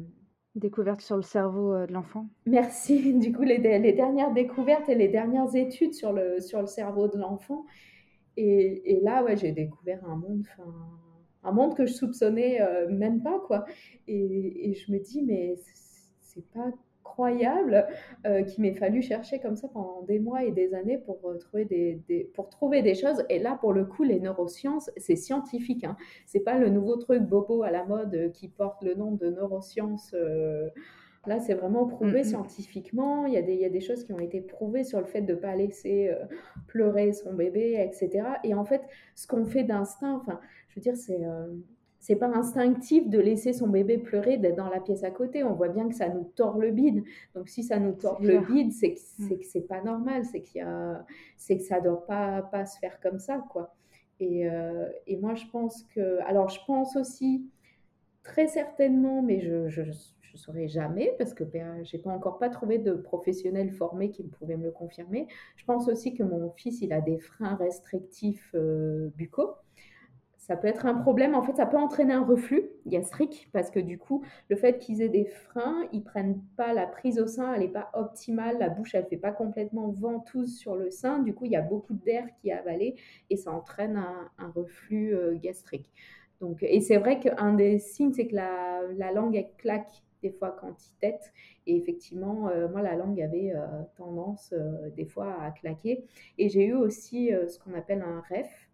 [0.54, 2.26] découvertes sur le cerveau euh, de l'enfant.
[2.46, 3.12] Merci.
[3.18, 7.08] Du coup, les, les, dernières découvertes et les dernières études sur le, sur le cerveau
[7.08, 7.64] de l'enfant.
[8.36, 10.46] Et, et, là, ouais, j'ai découvert un monde,
[11.42, 13.64] un monde que je soupçonnais même pas, quoi.
[14.06, 15.56] Et, et, je me dis, mais
[16.20, 16.70] c'est pas
[17.08, 17.86] incroyable
[18.26, 21.36] euh, qu'il m'ait fallu chercher comme ça pendant des mois et des années pour, euh,
[21.38, 23.24] trouver des, pour trouver des choses.
[23.28, 25.84] Et là, pour le coup, les neurosciences, c'est scientifique.
[25.84, 25.96] Hein.
[26.26, 29.30] C'est pas le nouveau truc bobo à la mode euh, qui porte le nom de
[29.30, 30.14] neurosciences.
[31.26, 33.26] Là, c'est vraiment prouvé scientifiquement.
[33.26, 35.06] Il y, a des, il y, a des, choses qui ont été prouvées sur le
[35.06, 36.10] fait de ne pas laisser
[36.68, 38.26] pleurer son bébé, etc.
[38.44, 38.82] Et en fait,
[39.14, 41.20] ce qu'on fait d'instinct, enfin, je veux dire, c'est
[41.98, 45.42] c'est pas instinctif de laisser son bébé pleurer, d'être dans la pièce à côté.
[45.42, 47.04] On voit bien que ça nous tord le bide.
[47.34, 49.28] Donc si ça nous tord le bide, c'est que mm.
[49.28, 51.04] c'est que c'est pas normal, c'est qu'il y a,
[51.36, 53.74] c'est que ça doit pas pas se faire comme ça, quoi.
[54.20, 57.46] Et, euh, et, moi je pense que, alors je pense aussi
[58.24, 59.82] très certainement, mais je je,
[60.20, 64.22] je saurais jamais parce que ben, j'ai pas encore pas trouvé de professionnel formé qui
[64.24, 65.26] pouvait me le confirmer.
[65.56, 69.54] Je pense aussi que mon fils il a des freins restrictifs euh, buccaux
[70.48, 71.34] ça peut être un problème.
[71.34, 75.02] En fait, ça peut entraîner un reflux gastrique parce que du coup, le fait qu'ils
[75.02, 78.56] aient des freins, ils prennent pas la prise au sein, elle n'est pas optimale.
[78.58, 81.18] La bouche, elle fait pas complètement ventouse sur le sein.
[81.18, 82.96] Du coup, il y a beaucoup d'air qui est avalé
[83.28, 85.92] et ça entraîne un, reflux euh, gastrique.
[86.40, 90.30] Donc, et c'est vrai qu'un des signes, c'est que la, la, langue, elle claque des
[90.30, 91.30] fois quand il tête.
[91.66, 94.54] Et effectivement, euh, moi, la langue avait euh, tendance
[94.96, 96.04] des fois à claquer.
[96.38, 98.67] Et j'ai eu aussi ce qu'on appelle un REF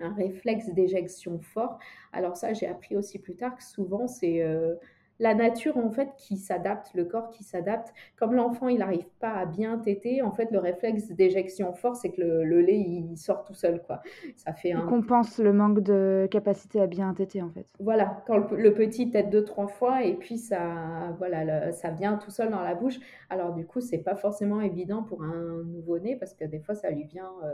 [0.00, 1.78] un réflexe d'éjection fort.
[2.12, 4.74] Alors ça, j'ai appris aussi plus tard que souvent, c'est euh,
[5.20, 7.92] la nature en fait qui s'adapte, le corps qui s'adapte.
[8.16, 12.10] Comme l'enfant il n'arrive pas à bien téter, en fait le réflexe d'éjection fort c'est
[12.10, 14.02] que le, lait il sort tout seul quoi.
[14.36, 14.80] Ça fait un...
[14.80, 17.66] Il compense le manque de capacité à bien téter en fait.
[17.80, 22.30] Voilà, quand le, petit tète deux trois fois et puis ça voilà ça vient tout
[22.30, 22.98] seul dans la bouche.
[23.30, 26.90] Alors du coup c'est pas forcément évident pour un nouveau-né parce que des fois ça
[26.90, 27.52] lui vient euh,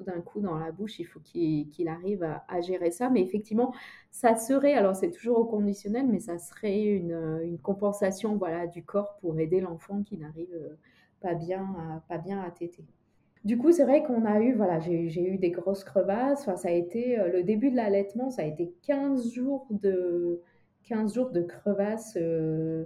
[0.00, 0.98] tout d'un coup dans la bouche.
[0.98, 3.10] Il faut qu'il arrive à, gérer ça.
[3.10, 3.72] Mais effectivement,
[4.10, 9.16] ça serait, alors c'est toujours au conditionnel, mais ça serait une, compensation voilà, du corps
[9.20, 10.76] pour aider l'enfant qui n'arrive euh,
[11.20, 12.84] pas bien, à, pas bien à téter.
[13.44, 16.40] Du coup, c'est vrai qu'on a eu, voilà, j'ai eu des grosses crevasses.
[16.40, 20.40] Enfin, ça a été euh, le début de l'allaitement, ça a été 15 jours de,
[20.84, 22.16] 15 jours de crevasses.
[22.16, 22.84] Euh,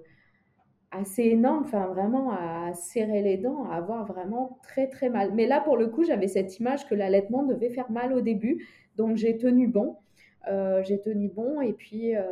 [0.95, 5.32] assez énorme, enfin vraiment à serrer les dents, à avoir vraiment très très mal.
[5.34, 8.66] Mais là, pour le coup, j'avais cette image que l'allaitement devait faire mal au début,
[8.97, 9.97] donc j'ai tenu bon.
[10.47, 12.22] Euh, j'ai tenu bon et puis, euh,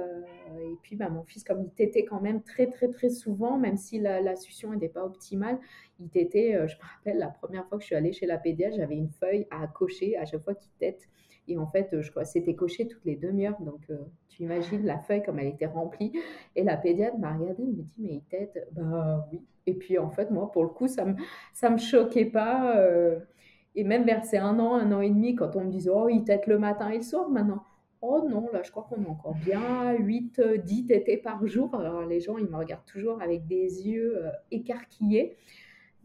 [0.61, 3.79] et puis bah, mon fils, comme il tétait quand même très très très souvent, même
[3.79, 5.59] si la, la succion n'était pas optimale,
[5.99, 8.37] il tétait, euh, je me rappelle la première fois que je suis allée chez la
[8.37, 11.09] pédiatre, j'avais une feuille à cocher à chaque fois qu'il tète
[11.49, 13.61] et en fait, je crois c'était coché toutes les demi-heures.
[13.61, 13.97] Donc, euh,
[14.29, 16.13] tu imagines la feuille comme elle était remplie.
[16.57, 19.43] Et la pédiatre m'a regardée, elle me dit, mais il tête Bah oui.
[19.67, 21.15] Et puis, en fait, moi, pour le coup, ça me,
[21.53, 22.77] ça me choquait pas.
[22.77, 23.19] Euh,
[23.75, 26.09] et même vers ces un an, un an et demi, quand on me disait, oh,
[26.09, 27.63] il tête le matin et le soir maintenant.
[28.03, 31.75] Oh non, là, je crois qu'on est encore bien 8, 10 tétés par jour.
[31.75, 35.37] Alors, les gens, ils me regardent toujours avec des yeux euh, écarquillés.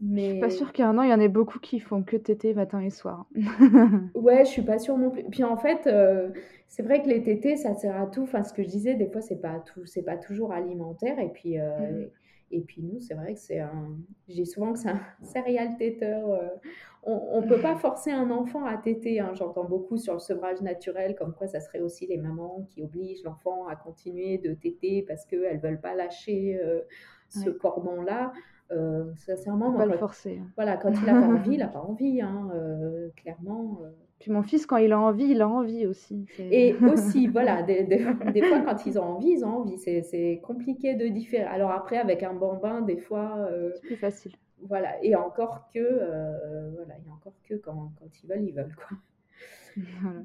[0.00, 0.26] Mais...
[0.26, 1.80] Je suis pas sûre qu'il y a un an, il y en ait beaucoup qui
[1.80, 3.26] font que tétés matin et soir.
[4.14, 5.24] ouais, je suis pas sûre non plus.
[5.24, 6.30] Puis en fait, euh,
[6.68, 8.22] c'est vrai que les tétés, ça sert à tout.
[8.22, 11.18] Enfin, ce que je disais, des fois, c'est pas tout, c'est pas toujours alimentaire.
[11.18, 12.10] Et puis, euh, mm.
[12.52, 13.96] et puis nous, c'est vrai que c'est un.
[14.28, 16.30] J'ai souvent que c'est un céréal téteur.
[16.30, 16.48] Euh.
[17.04, 19.18] On, ne peut pas forcer un enfant à téter.
[19.18, 19.32] Hein.
[19.34, 23.22] J'entends beaucoup sur le sevrage naturel, comme quoi ça serait aussi les mamans qui obligent
[23.24, 26.60] l'enfant à continuer de téter parce qu'elles veulent pas lâcher
[27.30, 28.32] ce cordon-là.
[28.70, 30.40] Euh, sincèrement, pas le forcer.
[30.42, 30.50] Hein.
[30.56, 33.78] Voilà, quand il n'a pas envie, il n'a pas envie, hein, euh, clairement.
[33.82, 33.90] Euh.
[34.18, 36.26] Puis mon fils, quand il a envie, il a envie aussi.
[36.38, 39.78] Et aussi, voilà, des, des, fois, quand ils ont envie, ils ont envie.
[39.78, 41.44] C'est compliqué de différer.
[41.44, 43.48] Alors après, avec un bambin, des fois...
[43.74, 44.32] c'est plus facile.
[44.60, 45.80] Voilà, et encore que,
[46.74, 48.96] voilà, a encore que quand, quand ils veulent, ils veulent, quoi.
[50.02, 50.20] Voilà.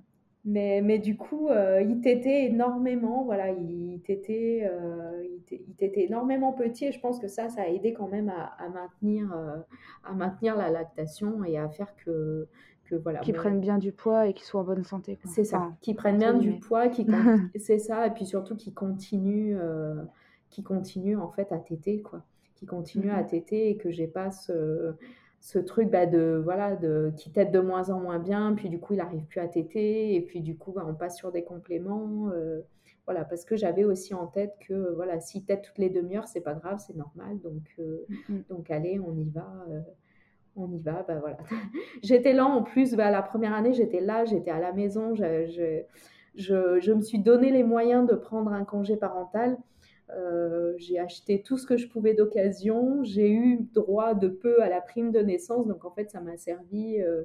[0.45, 6.85] Mais, mais du coup, euh, il t'était énormément, voilà, il t'était, euh, il énormément petit
[6.85, 9.55] et je pense que ça, ça a aidé quand même à, à maintenir, euh,
[10.03, 12.49] à maintenir la lactation et à faire que,
[12.83, 13.19] que voilà.
[13.21, 15.17] Qu'ils prennent bien du poids et qu'ils soient en bonne santé.
[15.23, 17.07] C'est ça, qu'ils prennent bien du poids, qui
[17.55, 19.57] c'est ça, et puis surtout qu'ils continuent,
[20.49, 22.21] qui continuent en fait à téter, quoi.
[22.55, 23.29] Qui continuent à mm-hmm.
[23.29, 24.93] téter et que j'ai pas ce
[25.43, 28.79] ce truc bah, de voilà de qui tète de moins en moins bien puis du
[28.79, 31.43] coup il arrive plus à téter et puis du coup bah, on passe sur des
[31.43, 32.61] compléments euh,
[33.05, 33.25] voilà.
[33.25, 36.53] Parce que j'avais aussi en tête que voilà si tête toutes les demi-heures c'est pas
[36.53, 37.41] grave c'est normal.
[37.41, 38.07] Donc euh,
[38.49, 39.81] donc allez on y va euh,
[40.55, 41.37] on y va bah voilà.
[42.03, 45.45] J'étais là en plus bah, la première année j'étais là j'étais à la maison je,
[45.47, 45.81] je,
[46.35, 49.57] je, je, me suis donné les moyens de prendre un congé parental
[50.15, 53.03] euh, j'ai acheté tout ce que je pouvais d'occasion.
[53.03, 55.67] J'ai eu droit de peu à la prime de naissance.
[55.67, 57.23] Donc, en fait, ça m'a servi euh,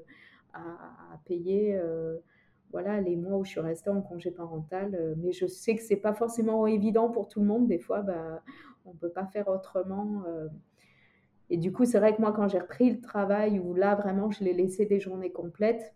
[0.52, 2.16] à, payer euh,
[2.70, 5.16] voilà, les mois où je suis restée en congé parental.
[5.18, 7.66] mais je sais que c'est pas forcément évident pour tout le monde.
[7.68, 8.42] Des fois, bah,
[8.86, 10.24] on ne peut pas faire autrement.
[11.50, 14.30] et du coup, c'est vrai que moi, quand j'ai repris le travail, où là, vraiment,
[14.30, 15.94] je l'ai laissé des journées complètes,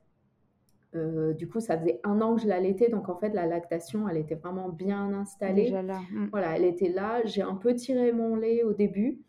[0.94, 4.08] euh, du coup, ça faisait un an que je l'allaitais, donc en fait, la lactation,
[4.08, 5.64] elle était vraiment bien installée.
[5.64, 6.00] Déjà là.
[6.10, 6.26] Mm.
[6.30, 7.22] Voilà, elle était là.
[7.24, 9.20] J'ai un peu tiré mon lait au début,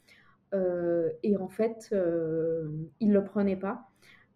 [0.53, 2.67] euh, et en fait, euh,
[2.99, 3.89] il ne le prenait pas.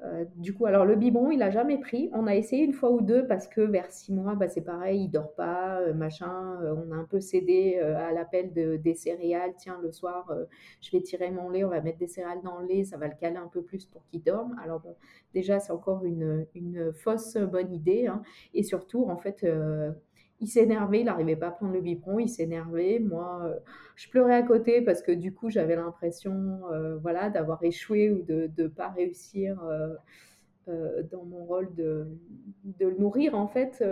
[0.03, 2.09] Euh, du coup, alors le biberon, il a jamais pris.
[2.13, 5.05] On a essayé une fois ou deux parce que vers six mois, bah, c'est pareil,
[5.05, 6.59] il dort pas, euh, machin.
[6.61, 9.53] Euh, on a un peu cédé à l'appel de, des céréales.
[9.57, 10.31] Tiens, le soir,
[10.81, 13.07] je vais tirer mon lait, on va mettre des céréales dans le lait, ça va
[13.07, 14.55] le caler un peu plus pour qu'il dorme.
[14.63, 14.95] Alors bon,
[15.33, 16.45] déjà, c'est encore une,
[16.93, 18.07] fausse bonne idée.
[18.07, 18.21] Hein.
[18.53, 19.45] Et surtout, en fait,
[20.39, 22.99] il s'énervait, il n'arrivait pas à prendre le biberon, il s'énervait.
[22.99, 23.59] Moi, euh,
[23.95, 28.21] je pleurais à côté parce que du coup, j'avais l'impression euh, voilà, d'avoir échoué ou
[28.21, 29.59] de ne pas réussir
[30.67, 32.07] euh, dans mon rôle de,
[32.79, 33.83] le nourrir, en fait.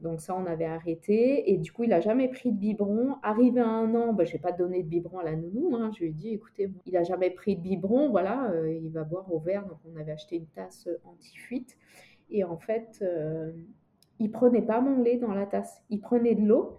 [0.00, 1.52] donc ça, on avait arrêté.
[1.52, 3.16] Et du coup, il n'a jamais pris de biberon.
[3.22, 5.76] Arrivé à un an, bah, je n'ai pas donné de biberon à la nounou.
[5.76, 5.92] Hein.
[5.94, 9.32] Je lui ai dit, écoutez, il n'a jamais pris de biberon, voilà, il va boire
[9.32, 9.66] au verre.
[9.66, 11.76] Donc on avait acheté une tasse anti-fuite.
[12.30, 13.04] Et en fait
[14.24, 15.82] il prenait pas mon lait dans la tasse.
[15.90, 16.78] Il prenait de l'eau,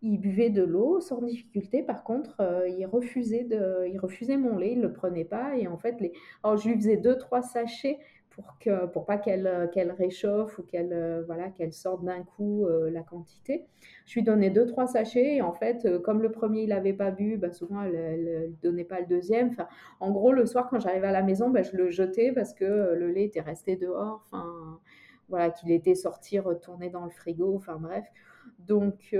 [0.00, 1.82] il buvait de l'eau sans difficulté.
[1.82, 5.56] Par contre, euh, il, refusait de, il refusait mon lait, il le prenait pas.
[5.56, 6.12] Et en fait, les...
[6.44, 7.98] Alors, je lui faisais deux, trois sachets
[8.30, 13.02] pour que pour pas qu'elle qu'elle réchauffe ou qu'elle voilà qu'elle sorte d'un coup la
[13.02, 13.64] quantité.
[14.06, 17.12] Je lui donnais deux trois sachets et en fait comme le premier il avait pas
[17.12, 19.54] bu, bah, souvent elle, ne donnait pas le deuxième.
[20.00, 22.64] En gros le soir quand j'arrivais à la maison, bah, je le jetais parce que
[22.64, 24.24] le lait était resté dehors.
[24.26, 24.80] Enfin
[25.28, 27.54] voilà qu'il était sorti retourné dans le frigo.
[27.56, 28.04] Enfin bref.
[28.58, 29.16] Donc,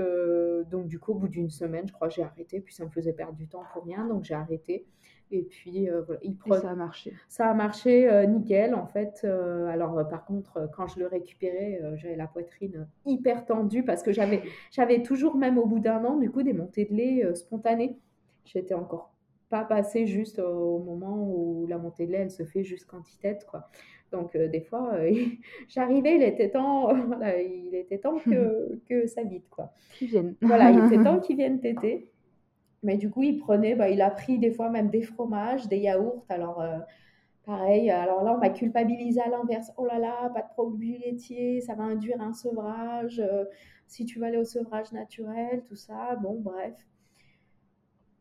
[0.69, 2.61] donc du coup, au bout d'une semaine, je crois, j'ai arrêté.
[2.61, 4.85] Puis ça me faisait perdre du temps pour rien, donc j'ai arrêté.
[5.31, 7.13] Et puis, euh, voilà, il ça a marché.
[7.27, 9.21] Ça a marché euh, nickel, en fait.
[9.23, 14.11] Euh, alors, par contre, quand je le récupérais, j'avais la poitrine hyper tendue parce que
[14.11, 17.97] j'avais, j'avais toujours, même au bout d'un an, du coup, des montées de lait spontanées.
[18.45, 19.11] J'étais encore
[19.49, 23.37] pas passée juste au moment où la montée de lait, elle se fait juste quantité,
[23.49, 23.67] quoi.
[24.15, 24.93] Donc, des fois,
[25.67, 29.71] j'arrivais, il était temps, voilà, il était temps que, que ça vite, quoi.
[29.97, 30.35] Qu'ils viennent.
[30.41, 32.09] Voilà, il était temps qu'ils viennent téter.
[32.83, 35.79] Mais du coup, il prenait, bah, il a pris des fois même des fromages, des
[35.79, 36.23] yaourts.
[36.29, 36.77] Alors, euh,
[37.43, 39.71] pareil, alors là, on m'a culpabilisé à l'inverse.
[39.77, 43.19] Oh là là, pas de produits laitiers, ça va induire un sevrage.
[43.19, 43.45] Euh,
[43.87, 46.15] si tu vas aller au sevrage naturel, tout ça.
[46.21, 46.75] Bon, bref.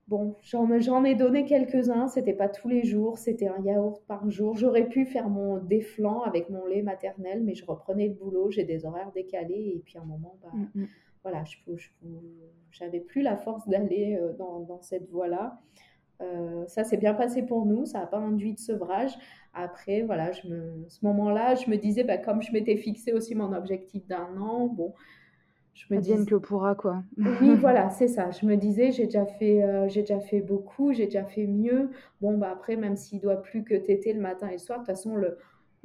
[0.06, 4.54] Bon, j'en ai donné quelques-uns, c'était pas tous les jours, c'était un yaourt par jour.
[4.54, 8.64] J'aurais pu faire mon déflant avec mon lait maternel, mais je reprenais le boulot, j'ai
[8.64, 10.86] des horaires décalés, et puis à un moment, bah, mm, mm
[11.24, 15.58] voilà, je n'avais plus la force d'aller euh, dans, cette voie-là.
[16.20, 19.16] Euh, ça s'est bien passé pour nous, ça n'a pas induit de sevrage.
[19.54, 23.34] Après, voilà, je me, ce moment-là, je me disais, bah, comme je m'étais fixé aussi
[23.34, 24.92] mon objectif d'un an, bon,
[25.74, 27.02] je me disais que pourra quoi.
[27.16, 28.30] oui, voilà, c'est ça.
[28.30, 31.90] Je me disais, j'ai déjà fait, euh, j'ai déjà fait beaucoup, j'ai déjà fait mieux.
[32.20, 34.84] Bon, bah après, même s'il doit plus que téter le matin et le soir, de
[34.84, 35.36] toute façon, le,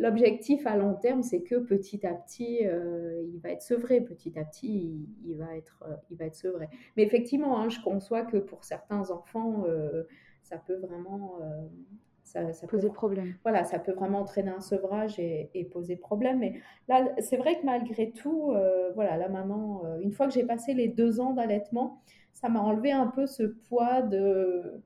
[0.02, 4.00] L'objectif à long terme, c'est que petit à petit, euh, il va être sevré.
[4.00, 6.70] Petit à petit, il, va, être, euh, il va être sevré.
[6.96, 9.66] Mais effectivement, hein, je conçois que pour certains enfants,
[10.42, 11.40] ça peut vraiment
[12.30, 13.34] ça, poser problème.
[13.43, 16.39] Voilà, ça peut vraiment entraîner un sevrage et, poser problème.
[16.39, 18.53] Mais là, c'est vrai que malgré tout,
[18.95, 22.01] voilà, là maintenant, une fois que j'ai passé les deux ans d'allaitement,
[22.34, 24.82] ça m'a enlevé un peu ce poids de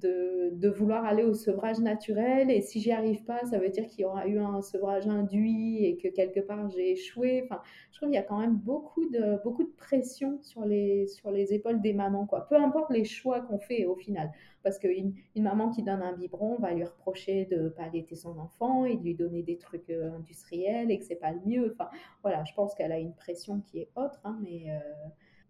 [0.00, 2.50] de, vouloir aller au sevrage naturel.
[2.50, 5.84] Et si j'y arrive pas, ça veut dire qu'il y aura eu un sevrage induit
[5.84, 7.42] et que quelque part j'ai échoué.
[7.44, 7.60] Enfin,
[7.92, 11.30] je trouve qu'il y a quand même beaucoup de, beaucoup de pression sur les, sur
[11.30, 12.26] les épaules des mamans.
[12.26, 12.46] Quoi.
[12.48, 14.30] Peu importe les choix qu'on fait au final.
[14.64, 18.16] Parce qu'une une maman qui donne un biberon va lui reprocher de ne pas allaiter
[18.16, 21.40] son enfant et de lui donner des trucs euh, industriels et que c'est pas le
[21.44, 21.72] mieux.
[21.72, 21.90] Enfin,
[22.22, 24.20] voilà, je pense qu'elle a une pression qui est autre.
[24.24, 24.78] Hein, mais euh,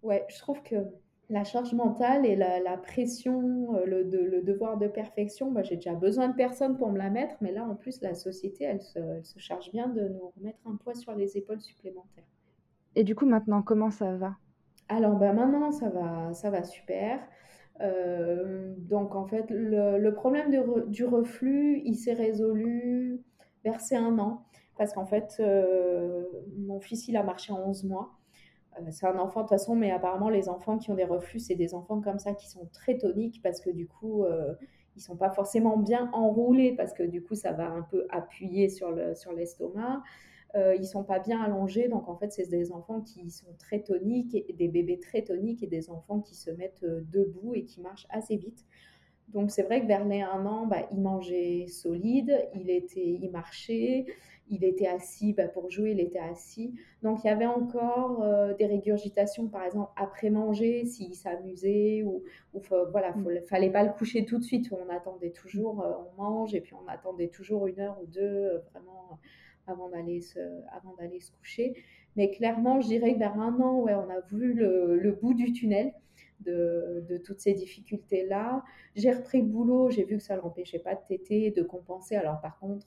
[0.03, 0.77] ouais, je trouve que
[1.31, 6.29] la charge mentale et la, pression, euh, le, devoir de perfection, bah, j'ai déjà besoin
[6.29, 8.99] de personne pour me la mettre, mais là en plus la société, elle se,
[9.39, 12.25] charge bien de nous remettre un poids sur les épaules supplémentaires.
[12.95, 14.35] Et du coup maintenant, comment ça va?
[14.89, 17.21] Alors bah, maintenant ça va, ça va super.
[17.81, 20.51] Euh, donc en fait, le, problème
[20.89, 23.22] du reflux, il s'est résolu
[23.64, 24.45] vers un an,
[24.77, 26.25] parce qu'en fait, euh,
[26.59, 28.11] mon fils il a marché en 11 mois.
[28.79, 31.41] Euh, c'est un enfant de toute façon, mais apparemment les enfants qui ont des reflux,
[31.41, 34.25] c'est des enfants comme ça qui sont très toniques parce que du coup,
[34.97, 38.68] ils sont pas forcément bien enroulés parce que du coup, ça va un peu appuyer
[38.68, 40.03] sur le sur l'estomac.
[40.55, 43.81] Euh, ils sont pas bien allongés, donc en fait, c'est des enfants qui sont très
[43.81, 47.65] toniques, et des bébés très toniques et des enfants qui se mettent euh, debout et
[47.65, 48.65] qui marchent assez vite.
[49.29, 53.31] Donc c'est vrai que vers les un an, bah, il mangeait solide, il était, il
[53.31, 54.07] marchait,
[54.49, 56.75] il était assis, bah, pour jouer, il était assis.
[57.03, 62.23] Donc il y avait encore euh, des régurgitations, par exemple, après manger, s'il s'amusait, ou,
[62.53, 62.61] ou
[62.93, 66.55] voilà, il fallait pas le coucher tout de suite, on attendait toujours, euh, on mange,
[66.55, 69.19] et puis on attendait toujours une heure ou deux, vraiment,
[69.67, 70.39] avant d'aller se,
[70.73, 71.75] avant d'aller se coucher.
[72.17, 75.53] Mais clairement, je dirais que vers un an, ouais, on a vu le, bout du
[75.53, 75.93] tunnel.
[76.41, 78.62] De, toutes ces difficultés-là.
[78.97, 82.17] J'ai repris le boulot, j'ai vu que ça ne l'empêchait pas de téter, de compenser.
[82.17, 82.87] Alors par contre,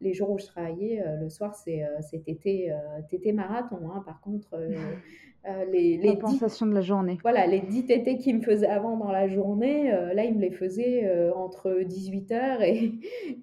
[0.00, 3.78] les jours où je travaillais, euh, le soir, c'est euh, tété, euh, marathon.
[3.90, 4.02] Hein.
[4.04, 4.58] Par contre,
[5.70, 7.18] les, les de la journée.
[7.22, 10.50] Voilà, les 10 tétés qu'il me faisait avant dans la journée, là, il me les
[10.50, 12.92] faisait entre 18h et,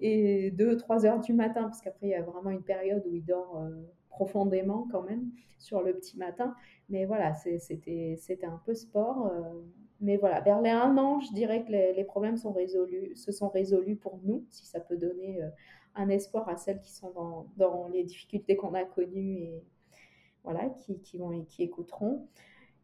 [0.00, 3.66] et 2-3h du matin, parce qu'après, il y a vraiment une période où il dort
[4.10, 6.54] profondément quand même sur le petit matin.
[6.90, 9.32] Mais voilà, c'était un peu sport.
[10.02, 13.32] mais voilà, vers les un an, je dirais que les, les, problèmes sont résolus, se
[13.32, 15.40] sont résolus pour nous, si ça peut donner
[15.94, 19.62] un espoir à celles qui sont dans, les difficultés qu'on a connues et
[20.42, 22.26] voilà, qui, qui, vont, qui écouteront.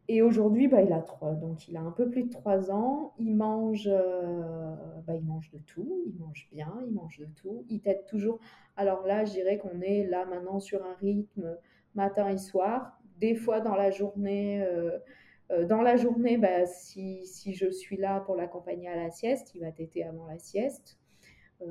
[0.07, 3.13] Et aujourd'hui, bah, il a trois, donc il a un peu plus de trois ans.
[3.17, 7.65] Il mange, euh, bah, il mange de tout, il mange bien, il mange de tout.
[7.69, 8.39] Il t'aide toujours.
[8.75, 11.57] Alors là, je dirais qu'on est là maintenant sur un rythme
[11.95, 12.99] matin et soir.
[13.19, 14.97] Des fois dans la journée, euh,
[15.51, 19.53] euh, dans la journée, bah, si, si, je suis là pour l'accompagner à la sieste,
[19.55, 20.97] il va t'aider avant la sieste.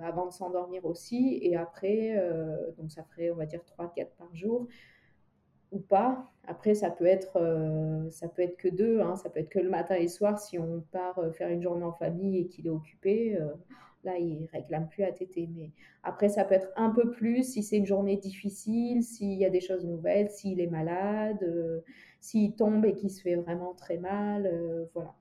[0.02, 1.38] Avant de s'endormir aussi.
[1.42, 2.16] Et après,
[2.78, 4.66] donc ça ferait, on va dire, 3-4 par jour
[5.72, 6.30] ou pas.
[6.46, 9.16] Après, ça peut être, ça peut être que deux, hein.
[9.16, 11.84] ça peut être que le matin et le soir si on part faire une journée
[11.84, 13.38] en famille et qu'il est occupé
[14.04, 15.48] là, il réclame plus à téter.
[15.54, 15.70] Mais
[16.02, 19.50] après, ça peut être un peu plus si c'est une journée difficile, s'il y a
[19.50, 21.80] des choses nouvelles, s'il est malade, euh,
[22.20, 25.14] s'il tombe et qu'il se fait vraiment très mal, euh, voilà.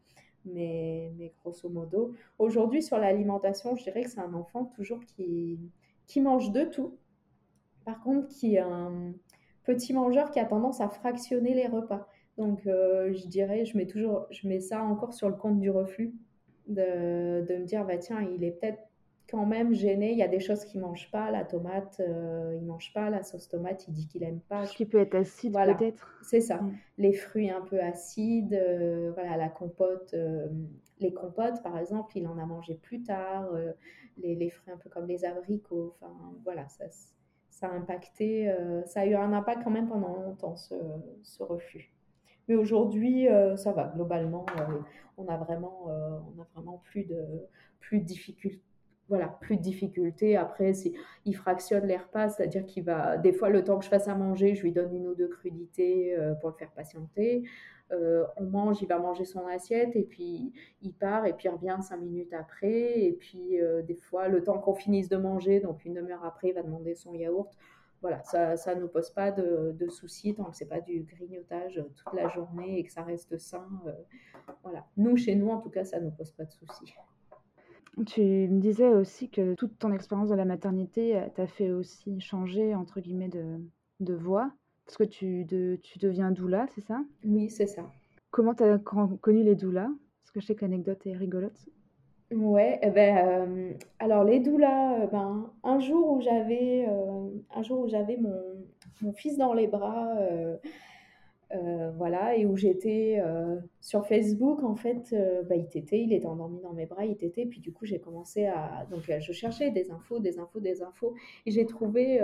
[0.45, 5.59] Mais, mais grosso modo, aujourd'hui, sur l'alimentation, je dirais que c'est un enfant toujours qui,
[6.07, 6.97] qui mange de tout.
[7.85, 9.13] Par contre, qui est un
[9.63, 12.07] petit mangeur qui a tendance à fractionner les repas.
[12.37, 15.69] Donc, euh, je dirais, je mets toujours, je mets ça encore sur le compte du
[15.69, 16.13] reflux
[16.67, 18.88] de, de me dire, bah, tiens, il est peut-être
[19.29, 20.11] quand même gêné.
[20.11, 21.31] Il y a des choses qu'il ne mange pas.
[21.31, 23.09] La tomate, euh, il ne mange pas.
[23.09, 24.65] La sauce tomate, il dit qu'il n'aime pas.
[24.65, 26.19] Ce qui peut être acide, peut-être.
[26.23, 26.57] C'est ça.
[26.57, 26.77] Mm.
[26.97, 30.13] Les fruits un peu acides, euh, voilà, la compote.
[30.13, 30.47] Euh,
[30.99, 33.49] les compotes, par exemple, il en a mangé plus tard.
[34.17, 35.95] Les, les, fruits un peu comme les abricots.
[36.01, 36.13] Enfin,
[36.43, 36.85] voilà, ça,
[37.49, 38.53] ça a impacté.
[38.85, 40.75] ça a eu un impact quand même pendant longtemps, ce,
[41.23, 41.93] ce refus.
[42.49, 43.93] Mais aujourd'hui, ça va.
[43.95, 44.45] Globalement,
[45.17, 47.23] on a vraiment, on a vraiment plus de,
[47.79, 48.61] plus de difficultés
[49.09, 50.37] voilà, plus de difficultés.
[50.37, 50.71] Après,
[51.25, 54.15] il fractionne les repas, c'est-à-dire qu'il va, des fois, le temps que je fasse à
[54.15, 57.43] manger, je lui donne une ou deux crudités pour le faire patienter.
[57.91, 60.53] on mange, il va manger son assiette et puis
[60.83, 63.01] il part et puis il revient cinq minutes après.
[63.01, 63.57] Et puis,
[63.87, 66.93] des fois, le temps qu'on finisse de manger, donc une demi-heure après, il va demander
[66.93, 67.57] son yaourt
[68.01, 71.83] voilà, ça ne nous pose pas de, soucis tant que ce n'est pas du grignotage
[71.95, 73.67] toute la journée et que ça reste sain.
[73.87, 73.91] Euh,
[74.63, 74.85] voilà.
[74.95, 76.93] Nous, chez nous, en tout cas, ça ne nous pose pas de soucis.
[78.05, 82.19] Tu me disais aussi que toute ton expérience de la maternité euh, t'a fait aussi
[82.21, 83.59] changer, entre guillemets, de,
[83.99, 84.51] de voix.
[84.85, 87.01] Parce que tu, de, tu deviens doula, c'est ça?
[87.23, 87.83] Oui, c'est ça.
[88.31, 89.89] Comment tu as connu les doulas?
[90.21, 91.65] Parce que je sais que l'anecdote est rigolote.
[92.31, 97.63] Ouais, eh ben, euh, alors les doulas, euh, ben, un jour où j'avais euh, un
[97.63, 98.39] jour où j'avais mon,
[99.01, 100.15] mon fils dans les bras,
[101.95, 103.21] voilà, et où j'étais
[103.81, 105.15] sur Facebook, en fait,
[105.49, 107.99] bah, il t'était, il était endormi dans mes bras, il t'était, puis du coup j'ai
[107.99, 112.21] commencé à, donc je cherchais des infos, des infos, des infos, et j'ai trouvé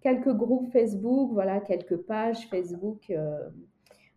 [0.00, 3.12] quelques groupes Facebook, voilà, quelques pages Facebook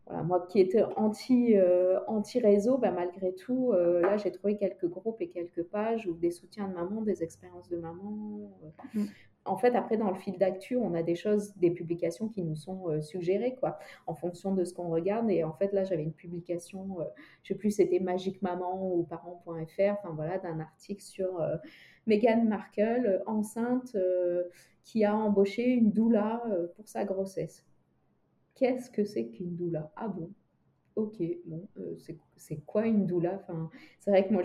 [0.07, 4.88] voilà, moi qui étais anti, euh, anti-réseau, bah, malgré tout, euh, là, j'ai trouvé quelques
[4.88, 8.51] groupes et quelques pages ou des soutiens de maman, des expériences de maman.
[8.97, 9.01] Euh.
[9.45, 12.55] En fait, après, dans le fil d'actu, on a des choses, des publications qui nous
[12.55, 13.77] sont suggérées, quoi,
[14.07, 15.29] en fonction de ce qu'on regarde.
[15.29, 16.97] Et en fait, là, j'avais une publication,
[17.43, 21.45] je sais plus, c'était Magique Maman ou Parents.fr, enfin voilà, d'un article sur
[22.07, 23.97] Meghan Markle, enceinte,
[24.83, 26.41] qui a embauché une doula
[26.75, 27.65] pour sa grossesse.
[28.55, 29.91] Qu'est-ce que c'est qu'une doula?
[29.97, 30.29] Ah bon?
[30.95, 31.15] Ok,
[31.45, 31.95] bon, euh,
[32.37, 33.41] c'est quoi une doula?
[33.99, 34.43] C'est vrai que moi,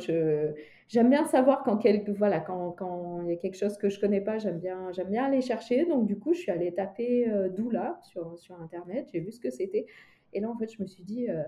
[0.88, 4.00] j'aime bien savoir quand quelque, voilà, quand, quand il y a quelque chose que je
[4.00, 5.84] connais pas, j'aime bien, bien aller chercher.
[5.84, 9.40] Donc, du coup, je suis allée taper euh, doula sur, sur Internet, j'ai vu ce
[9.40, 9.84] que c'était.
[10.32, 11.42] Et là, en fait, je me suis dit, euh,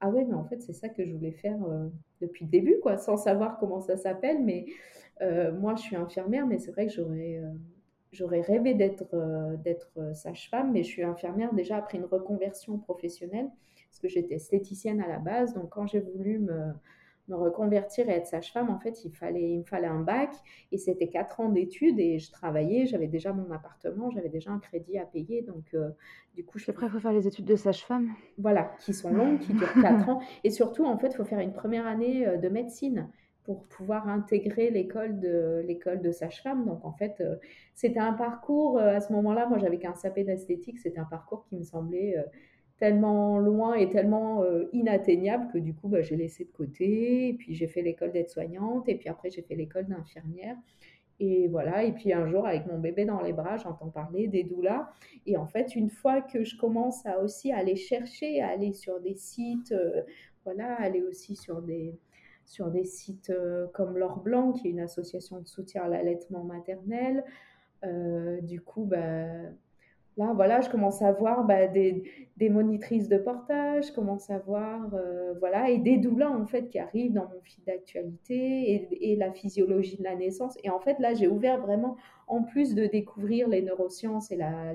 [0.00, 1.58] ah ouais, mais en fait, c'est ça que je voulais faire
[2.20, 4.42] depuis le début, quoi, sans savoir comment ça s'appelle.
[4.42, 4.66] Mais
[5.60, 7.40] moi, je suis infirmière, mais c'est vrai que j'aurais
[8.10, 9.14] j'aurais rêvé d'être
[9.64, 13.48] d'être sage-femme, mais je suis infirmière déjà après une reconversion professionnelle,
[13.92, 15.52] parce que j'étais esthéticienne à la base.
[15.52, 16.72] Donc quand j'ai voulu me,
[17.28, 20.30] me, reconvertir et être sage-femme, en fait, il, fallait, il me fallait un bac,
[20.72, 24.58] et c'était quatre ans d'études, et je travaillais, j'avais déjà mon appartement, j'avais déjà un
[24.60, 25.90] crédit à payer, donc euh,
[26.34, 26.58] du coup...
[26.58, 28.08] Je préfère faire les études de sage-femme.
[28.38, 31.40] Voilà, qui sont longues, qui durent quatre ans, et surtout, en fait, il faut faire
[31.40, 33.10] une première année de médecine
[33.44, 36.64] pour pouvoir intégrer l'école de l'école de sage-femme.
[36.64, 37.36] Donc en fait, euh,
[37.74, 39.46] c'était un parcours euh, à ce moment-là.
[39.46, 40.78] Moi, j'avais qu'un sapé d'esthétique.
[40.78, 42.22] C'était un parcours qui me semblait euh,
[42.78, 47.36] tellement loin et tellement inatteignable que du coup, bah, j'ai laissé de côté.
[47.38, 48.88] Puis j'ai fait l'école d'aide-soignante.
[48.88, 50.56] Et puis après, j'ai fait l'école d'infirmière.
[51.20, 51.84] Et voilà.
[51.84, 54.90] Et puis un jour, avec mon bébé dans les bras, j'entends parler des doulas.
[55.26, 59.00] Et en fait, une fois que je commence à aussi aller chercher, à aller sur
[59.00, 59.74] des sites,
[60.44, 61.94] voilà, aller aussi sur des
[62.44, 66.44] sur des sites euh, comme L'Or Blanc, qui est une association de soutien à l'allaitement
[66.44, 67.24] maternel.
[67.84, 69.26] Euh, du coup, bah,
[70.16, 72.04] là, voilà, je commence à voir bah, des,
[72.50, 76.78] monitrices de portage, je commence à voir, euh, voilà, et des doulas, en fait, qui
[76.78, 80.58] arrivent dans mon fil d'actualité, et, la physiologie de la naissance.
[80.64, 81.96] Et en fait, là, j'ai ouvert vraiment,
[82.26, 84.74] en plus de découvrir les neurosciences et la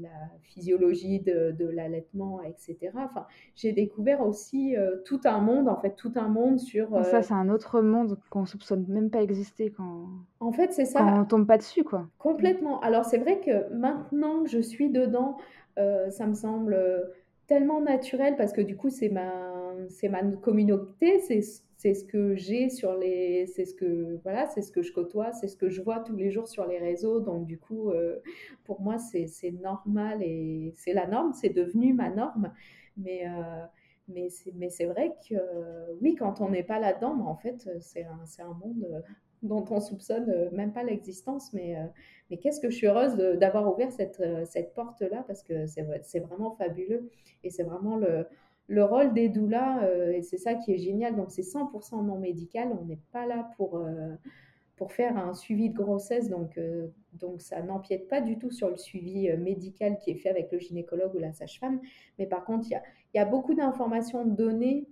[0.00, 0.08] la
[0.42, 2.92] physiologie de, de l'allaitement, etc.
[2.96, 6.90] Enfin, j'ai découvert aussi euh, tout un monde, en fait, tout un monde sur.
[7.04, 10.08] Ça, euh, c'est un autre monde qu'on soupçonne même pas exister quand.
[10.40, 11.00] En fait, c'est ça.
[11.00, 12.08] Quand on tombe pas dessus, quoi.
[12.18, 12.80] Complètement.
[12.80, 15.36] Alors, c'est vrai que maintenant que je suis dedans,
[15.78, 16.78] euh, ça me semble
[17.46, 19.32] tellement naturel parce que du coup, c'est ma,
[19.88, 21.40] c'est ma communauté, c'est
[21.78, 25.32] c'est ce que j'ai sur les, c'est ce que voilà, c'est ce que je côtoie,
[25.32, 27.20] c'est ce que je vois tous les jours sur les réseaux.
[27.20, 27.90] Donc du coup,
[28.64, 32.52] pour moi, c'est normal et c'est la norme, c'est devenu ma norme.
[32.96, 33.24] Mais
[34.28, 35.36] c'est, mais c'est vrai que
[36.02, 39.02] oui, quand on n'est pas là-dedans, en fait, c'est un, un monde
[39.42, 41.52] dont on soupçonne euh, même pas l'existence.
[41.52, 41.84] Mais, euh,
[42.30, 46.20] mais qu'est-ce que je suis heureuse d'avoir ouvert cette, euh, cette porte-là parce que c'est
[46.20, 47.10] vraiment fabuleux
[47.44, 48.26] et c'est vraiment le,
[48.68, 51.16] le rôle des doulas et c'est ça qui est génial.
[51.16, 53.82] Donc c'est 100% non médical, on n'est pas là pour,
[54.76, 56.60] pour faire un suivi de grossesse, donc,
[57.14, 60.58] donc ça n'empiète pas du tout sur le suivi médical qui est fait avec le
[60.58, 61.80] gynécologue ou la sage-femme.
[62.18, 62.82] Mais par contre, il y a,
[63.14, 64.86] y a beaucoup d'informations données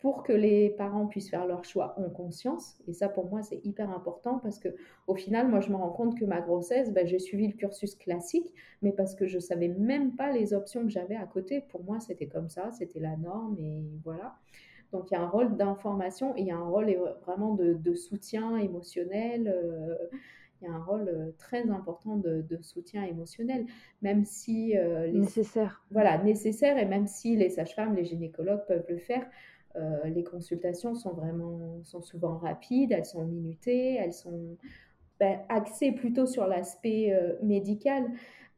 [0.00, 2.78] pour que les parents puissent faire leur choix en conscience.
[2.86, 4.68] Et ça, pour moi, c'est hyper important parce que
[5.08, 7.96] au final, moi, je me rends compte que ma grossesse, ben, j'ai suivi le cursus
[7.96, 11.62] classique, mais parce que je savais même pas les options que j'avais à côté.
[11.68, 14.36] Pour moi, c'était comme ça, c'était la norme et voilà.
[14.92, 16.96] Donc, il y a un rôle d'information et il y a un rôle
[17.26, 19.52] vraiment de, soutien émotionnel.
[19.54, 19.96] Euh,
[20.60, 23.66] il y a un rôle euh, très important de, soutien émotionnel,
[24.02, 24.76] même si...
[24.76, 25.84] Euh, nécessaire.
[25.90, 29.26] Voilà, nécessaire, et même si les sages-femmes, les gynécologues peuvent le faire,
[29.76, 34.56] euh, les consultations sont vraiment, sont souvent rapides, elles sont minutées, elles sont
[35.20, 38.04] ben, axées plutôt sur l'aspect euh, médical.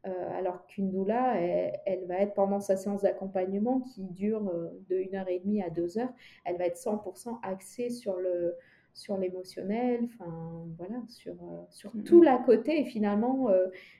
[0.07, 4.51] Euh, alors qu'une doula, elle, va être pendant sa séance d'accompagnement qui dure
[4.89, 6.11] de 1 heure et demie à 2 heures,
[6.43, 8.55] elle va être 100% axée sur le
[8.93, 11.35] sur l'émotionnel, enfin voilà, sur,
[11.69, 12.03] sur mm-hmm.
[12.03, 12.81] tout l'à côté.
[12.81, 13.49] Et finalement,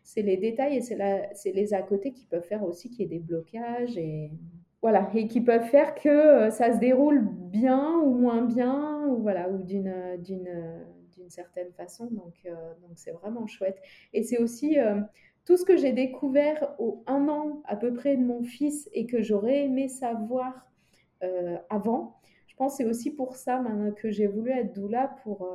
[0.04, 3.20] c'est les détails et c'est les à côté qui peuvent faire aussi qu'il y ait
[3.20, 4.32] des blocages et
[4.82, 9.22] voilà, et qui peuvent faire que euh, ça se déroule bien ou moins bien, ou
[9.22, 10.84] voilà, ou d'une euh, d'une euh,
[11.16, 12.08] d'une certaine façon.
[12.08, 12.48] Donc
[12.82, 13.80] donc c'est vraiment chouette.
[14.14, 14.78] Et c'est aussi
[15.46, 19.06] tout ce que j'ai découvert au un an à peu près de mon fils et
[19.06, 20.68] que j'aurais aimé savoir
[21.70, 22.16] avant.
[22.48, 25.48] Je pense c'est aussi pour ça maintenant que j'ai voulu être doula pour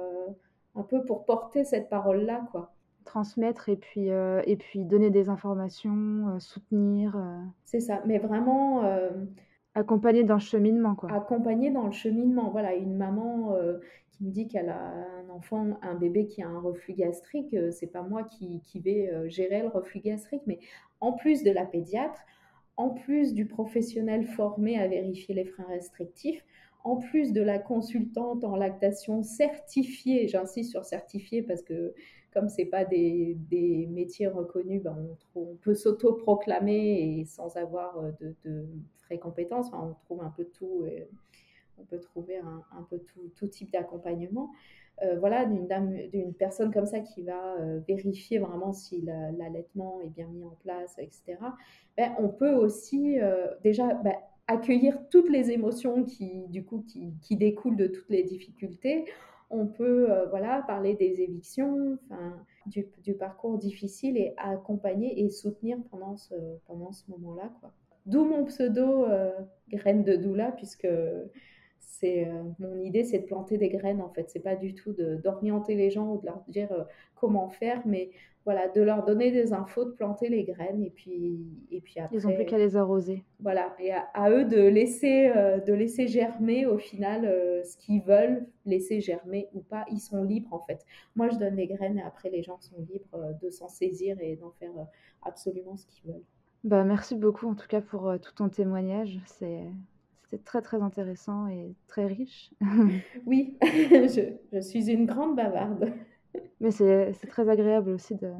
[0.75, 2.76] un peu pour porter cette parole là quoi
[3.07, 7.17] transmettre et puis, euh, et puis donner des informations, euh, soutenir.
[7.17, 7.41] Euh.
[7.65, 8.83] C'est ça, mais vraiment
[9.75, 11.13] accompagner dans le cheminement, quoi.
[11.13, 12.51] accompagner dans le cheminement.
[12.51, 13.57] Voilà, une maman
[14.11, 17.93] qui me dit qu'elle a un enfant, un bébé qui a un reflux gastrique, c'est
[17.93, 20.59] pas moi qui, qui vais gérer le reflux gastrique, mais
[21.01, 22.21] en plus de la pédiatre,
[22.79, 26.43] en plus du professionnel formé à vérifier les freins restrictifs,
[26.87, 31.95] en plus de la consultante en lactation certifiée, j'insiste sur certifiée parce que
[32.37, 34.95] comme c'est pas des, métiers reconnus, ben
[35.35, 38.11] on, peut s'auto-proclamer et sans avoir euh,
[38.45, 38.67] de,
[39.07, 39.69] vraies compétences.
[39.69, 40.85] Enfin, on trouve un peu tout,
[41.79, 43.01] on peut trouver un, peu
[43.37, 44.51] tout, type d'accompagnement.
[45.03, 49.01] Euh, voilà, d'une personne comme ça qui va euh, vérifier vraiment si
[49.39, 51.39] l'allaitement est bien mis en place, etc.
[51.97, 53.17] Ben, on peut aussi
[53.65, 54.17] déjà ben,
[54.47, 59.07] accueillir toutes les émotions qui, du coup, qui découlent de toutes les difficultés
[59.51, 61.99] on peut euh, voilà, parler des évictions,
[62.67, 66.35] du, du, parcours difficile et accompagner et soutenir pendant ce,
[66.67, 67.53] pendant ce moment-là.
[68.07, 69.33] D'où mon pseudo euh,
[69.69, 70.89] graine de doula, puisque
[72.01, 74.31] c'est euh, mon idée, c'est de planter des graines en fait.
[74.31, 78.11] C'est pas du tout d'orienter les gens ou de leur dire comment faire, mais
[78.47, 82.17] voilà, de leur donner des infos, de planter les graines et puis, et puis après.
[82.17, 83.25] Ils n'ont plus qu'à les arroser.
[83.41, 88.03] Voilà, et à, eux de laisser, euh, de laisser germer au final euh, ce qu'ils
[88.03, 89.85] veulent laisser germer ou pas.
[89.91, 90.87] Ils sont libres en fait.
[91.17, 94.17] Moi, je donne les graines et après les gens sont libres euh, de s'en saisir
[94.21, 94.71] et d'en faire
[95.23, 96.25] absolument ce qu'ils veulent.
[96.63, 99.19] Bah, merci beaucoup en tout cas pour tout ton témoignage.
[99.27, 99.65] C'est
[100.37, 102.51] c'était très très intéressant et très riche.
[103.27, 105.93] oui, je, je suis une grande bavarde.
[106.61, 108.33] Mais c'est très agréable aussi de,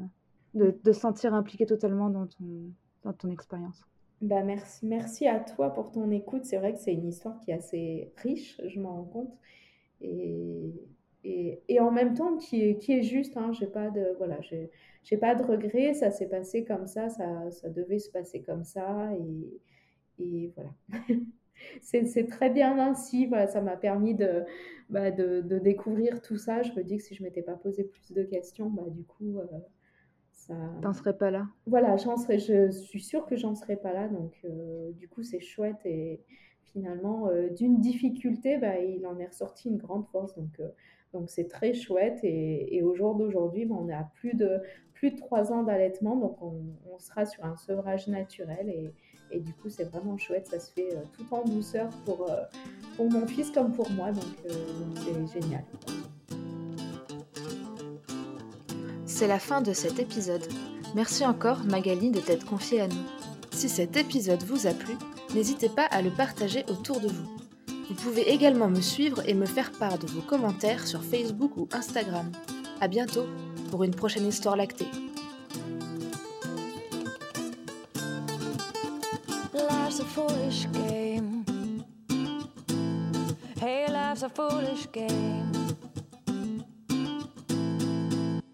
[0.53, 2.71] de, de, se sentir impliqué totalement dans ton,
[3.03, 3.83] dans ton expérience.
[4.21, 6.45] Bah merci, merci à toi pour ton écoute.
[6.45, 9.37] C'est vrai que c'est une histoire qui est assez riche, je m'en rends compte.
[10.01, 10.73] Et,
[11.23, 13.37] et, et, en même temps qui est, qui est juste.
[13.37, 15.93] Hein, j'ai pas de voilà, j'ai pas de regrets.
[15.93, 19.11] Ça s'est passé comme ça, ça, ça devait se passer comme ça.
[19.15, 20.71] Et, et voilà.
[21.81, 23.25] C'est très bien ainsi.
[23.25, 24.43] Voilà, ça m'a permis de,
[24.89, 26.61] bah, de, de, découvrir tout ça.
[26.63, 29.39] Je me dis que si je m'étais pas posé plus de questions, bah, du coup,
[29.39, 29.45] euh,
[30.31, 30.55] ça.
[30.81, 31.47] T'en serais pas là.
[31.65, 34.07] Voilà, serais, je suis sûre que j'en serais pas là.
[34.07, 35.85] Donc, euh, du coup, c'est chouette.
[35.85, 36.21] Et
[36.63, 40.35] finalement, euh, d'une difficulté, bah, il en est ressorti une grande force.
[40.35, 40.61] Donc,
[41.13, 42.19] donc c'est très chouette.
[42.23, 44.61] Et, et au jour d'aujourd'hui, bah, on est à plus de,
[44.93, 46.15] plus de trois ans d'allaitement.
[46.15, 48.69] Donc, on, on, sera sur un sevrage naturel.
[48.69, 48.93] Et,
[49.31, 50.47] et du coup, c'est vraiment chouette.
[50.49, 52.43] Ça se fait euh, tout en douceur pour, euh,
[52.95, 54.11] pour mon fils comme pour moi.
[54.11, 54.53] Donc, euh,
[54.95, 55.63] c'est génial.
[59.05, 60.45] C'est la fin de cet épisode.
[60.95, 62.95] Merci encore Magali de t'être confiée à nous.
[63.51, 64.93] Si cet épisode vous a plu,
[65.33, 67.37] n'hésitez pas à le partager autour de vous.
[67.89, 71.67] Vous pouvez également me suivre et me faire part de vos commentaires sur Facebook ou
[71.71, 72.31] Instagram.
[72.81, 73.25] A bientôt
[73.71, 74.87] pour une prochaine histoire lactée.
[79.97, 81.45] Life's a foolish game.
[83.59, 85.51] Hey, life's a foolish game.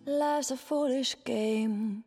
[0.06, 2.06] Life's a foolish game.